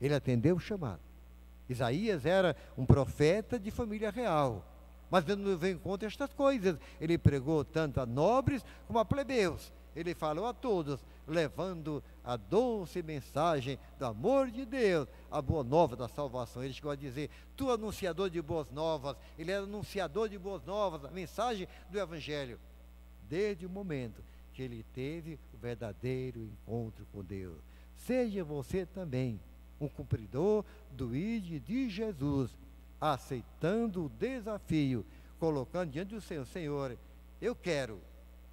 Ele 0.00 0.14
atendeu 0.14 0.56
o 0.56 0.60
chamado. 0.60 1.00
Isaías 1.68 2.26
era 2.26 2.56
um 2.76 2.84
profeta 2.84 3.58
de 3.58 3.70
família 3.70 4.10
real, 4.10 4.64
mas 5.10 5.24
não 5.26 5.56
veio 5.56 5.76
em 5.76 5.78
conta 5.78 6.06
estas 6.06 6.32
coisas. 6.32 6.78
Ele 7.00 7.16
pregou 7.16 7.64
tanto 7.64 8.00
a 8.00 8.06
nobres 8.06 8.64
como 8.86 8.98
a 8.98 9.04
plebeus. 9.04 9.72
Ele 9.94 10.14
falou 10.14 10.46
a 10.46 10.52
todos, 10.52 11.04
levando 11.26 12.02
a 12.24 12.36
doce 12.36 13.02
mensagem 13.02 13.78
do 13.96 14.04
amor 14.04 14.50
de 14.50 14.64
Deus, 14.64 15.08
a 15.30 15.40
boa 15.40 15.62
nova 15.62 15.94
da 15.94 16.08
salvação. 16.08 16.64
Ele 16.64 16.74
chegou 16.74 16.90
a 16.90 16.96
dizer: 16.96 17.30
Tu 17.56 17.70
anunciador 17.70 18.28
de 18.28 18.42
boas 18.42 18.70
novas. 18.70 19.16
Ele 19.38 19.52
era 19.52 19.62
anunciador 19.62 20.28
de 20.28 20.36
boas 20.36 20.64
novas, 20.64 21.04
a 21.04 21.10
mensagem 21.10 21.68
do 21.90 21.98
Evangelho. 21.98 22.58
Desde 23.28 23.64
o 23.64 23.70
momento 23.70 24.22
que 24.52 24.62
ele 24.62 24.84
teve 24.92 25.38
verdadeiro 25.64 26.42
encontro 26.42 27.06
com 27.10 27.24
Deus. 27.24 27.58
Seja 27.96 28.44
você 28.44 28.84
também 28.84 29.40
um 29.80 29.88
cumpridor 29.88 30.62
do 30.90 31.16
ID 31.16 31.62
de 31.64 31.88
Jesus, 31.88 32.50
aceitando 33.00 34.04
o 34.04 34.08
desafio, 34.10 35.06
colocando 35.40 35.90
diante 35.90 36.14
do 36.14 36.20
Senhor: 36.20 36.44
Senhor, 36.44 36.98
eu 37.40 37.56
quero, 37.56 37.98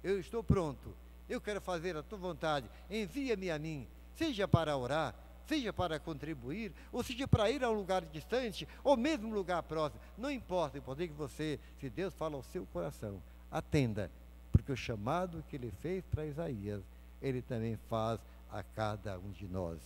eu 0.02 0.18
estou 0.18 0.42
pronto, 0.42 0.94
eu 1.28 1.38
quero 1.38 1.60
fazer 1.60 1.94
a 1.96 2.02
tua 2.02 2.16
vontade, 2.16 2.66
envia-me 2.90 3.50
a 3.50 3.58
mim, 3.58 3.86
seja 4.16 4.48
para 4.48 4.74
orar, 4.74 5.14
seja 5.46 5.70
para 5.70 6.00
contribuir, 6.00 6.72
ou 6.90 7.02
seja 7.02 7.28
para 7.28 7.50
ir 7.50 7.62
a 7.62 7.70
um 7.70 7.74
lugar 7.74 8.02
distante, 8.06 8.66
ou 8.82 8.96
mesmo 8.96 9.34
lugar 9.34 9.62
próximo, 9.64 10.00
não 10.16 10.30
importa, 10.30 10.78
importa 10.78 11.06
que 11.06 11.12
você, 11.12 11.60
se 11.78 11.90
Deus 11.90 12.14
fala 12.14 12.36
ao 12.36 12.42
seu 12.42 12.64
coração, 12.72 13.22
atenda 13.50 14.10
porque 14.52 14.70
o 14.70 14.76
chamado 14.76 15.42
que 15.48 15.56
ele 15.56 15.72
fez 15.80 16.04
para 16.04 16.26
Isaías, 16.26 16.82
ele 17.22 17.40
também 17.40 17.76
faz 17.88 18.20
a 18.50 18.62
cada 18.62 19.18
um 19.18 19.30
de 19.30 19.48
nós. 19.48 19.80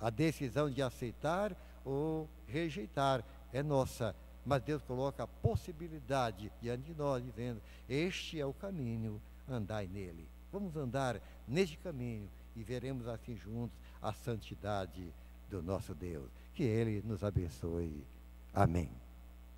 A 0.00 0.10
decisão 0.10 0.70
de 0.70 0.82
aceitar 0.82 1.56
ou 1.84 2.28
rejeitar 2.48 3.24
é 3.52 3.62
nossa, 3.62 4.16
mas 4.44 4.62
Deus 4.62 4.82
coloca 4.82 5.22
a 5.22 5.26
possibilidade 5.28 6.50
diante 6.60 6.82
de 6.82 6.94
nós, 6.94 7.22
dizendo: 7.22 7.62
Este 7.88 8.40
é 8.40 8.46
o 8.46 8.52
caminho, 8.52 9.20
andai 9.48 9.86
nele. 9.86 10.26
Vamos 10.50 10.76
andar 10.76 11.20
neste 11.46 11.76
caminho 11.78 12.28
e 12.56 12.62
veremos 12.62 13.06
assim 13.06 13.36
juntos 13.36 13.76
a 14.00 14.12
santidade 14.12 15.12
do 15.50 15.62
nosso 15.62 15.94
Deus. 15.94 16.30
Que 16.54 16.62
Ele 16.62 17.02
nos 17.04 17.22
abençoe. 17.22 18.04
Amém. 18.52 18.90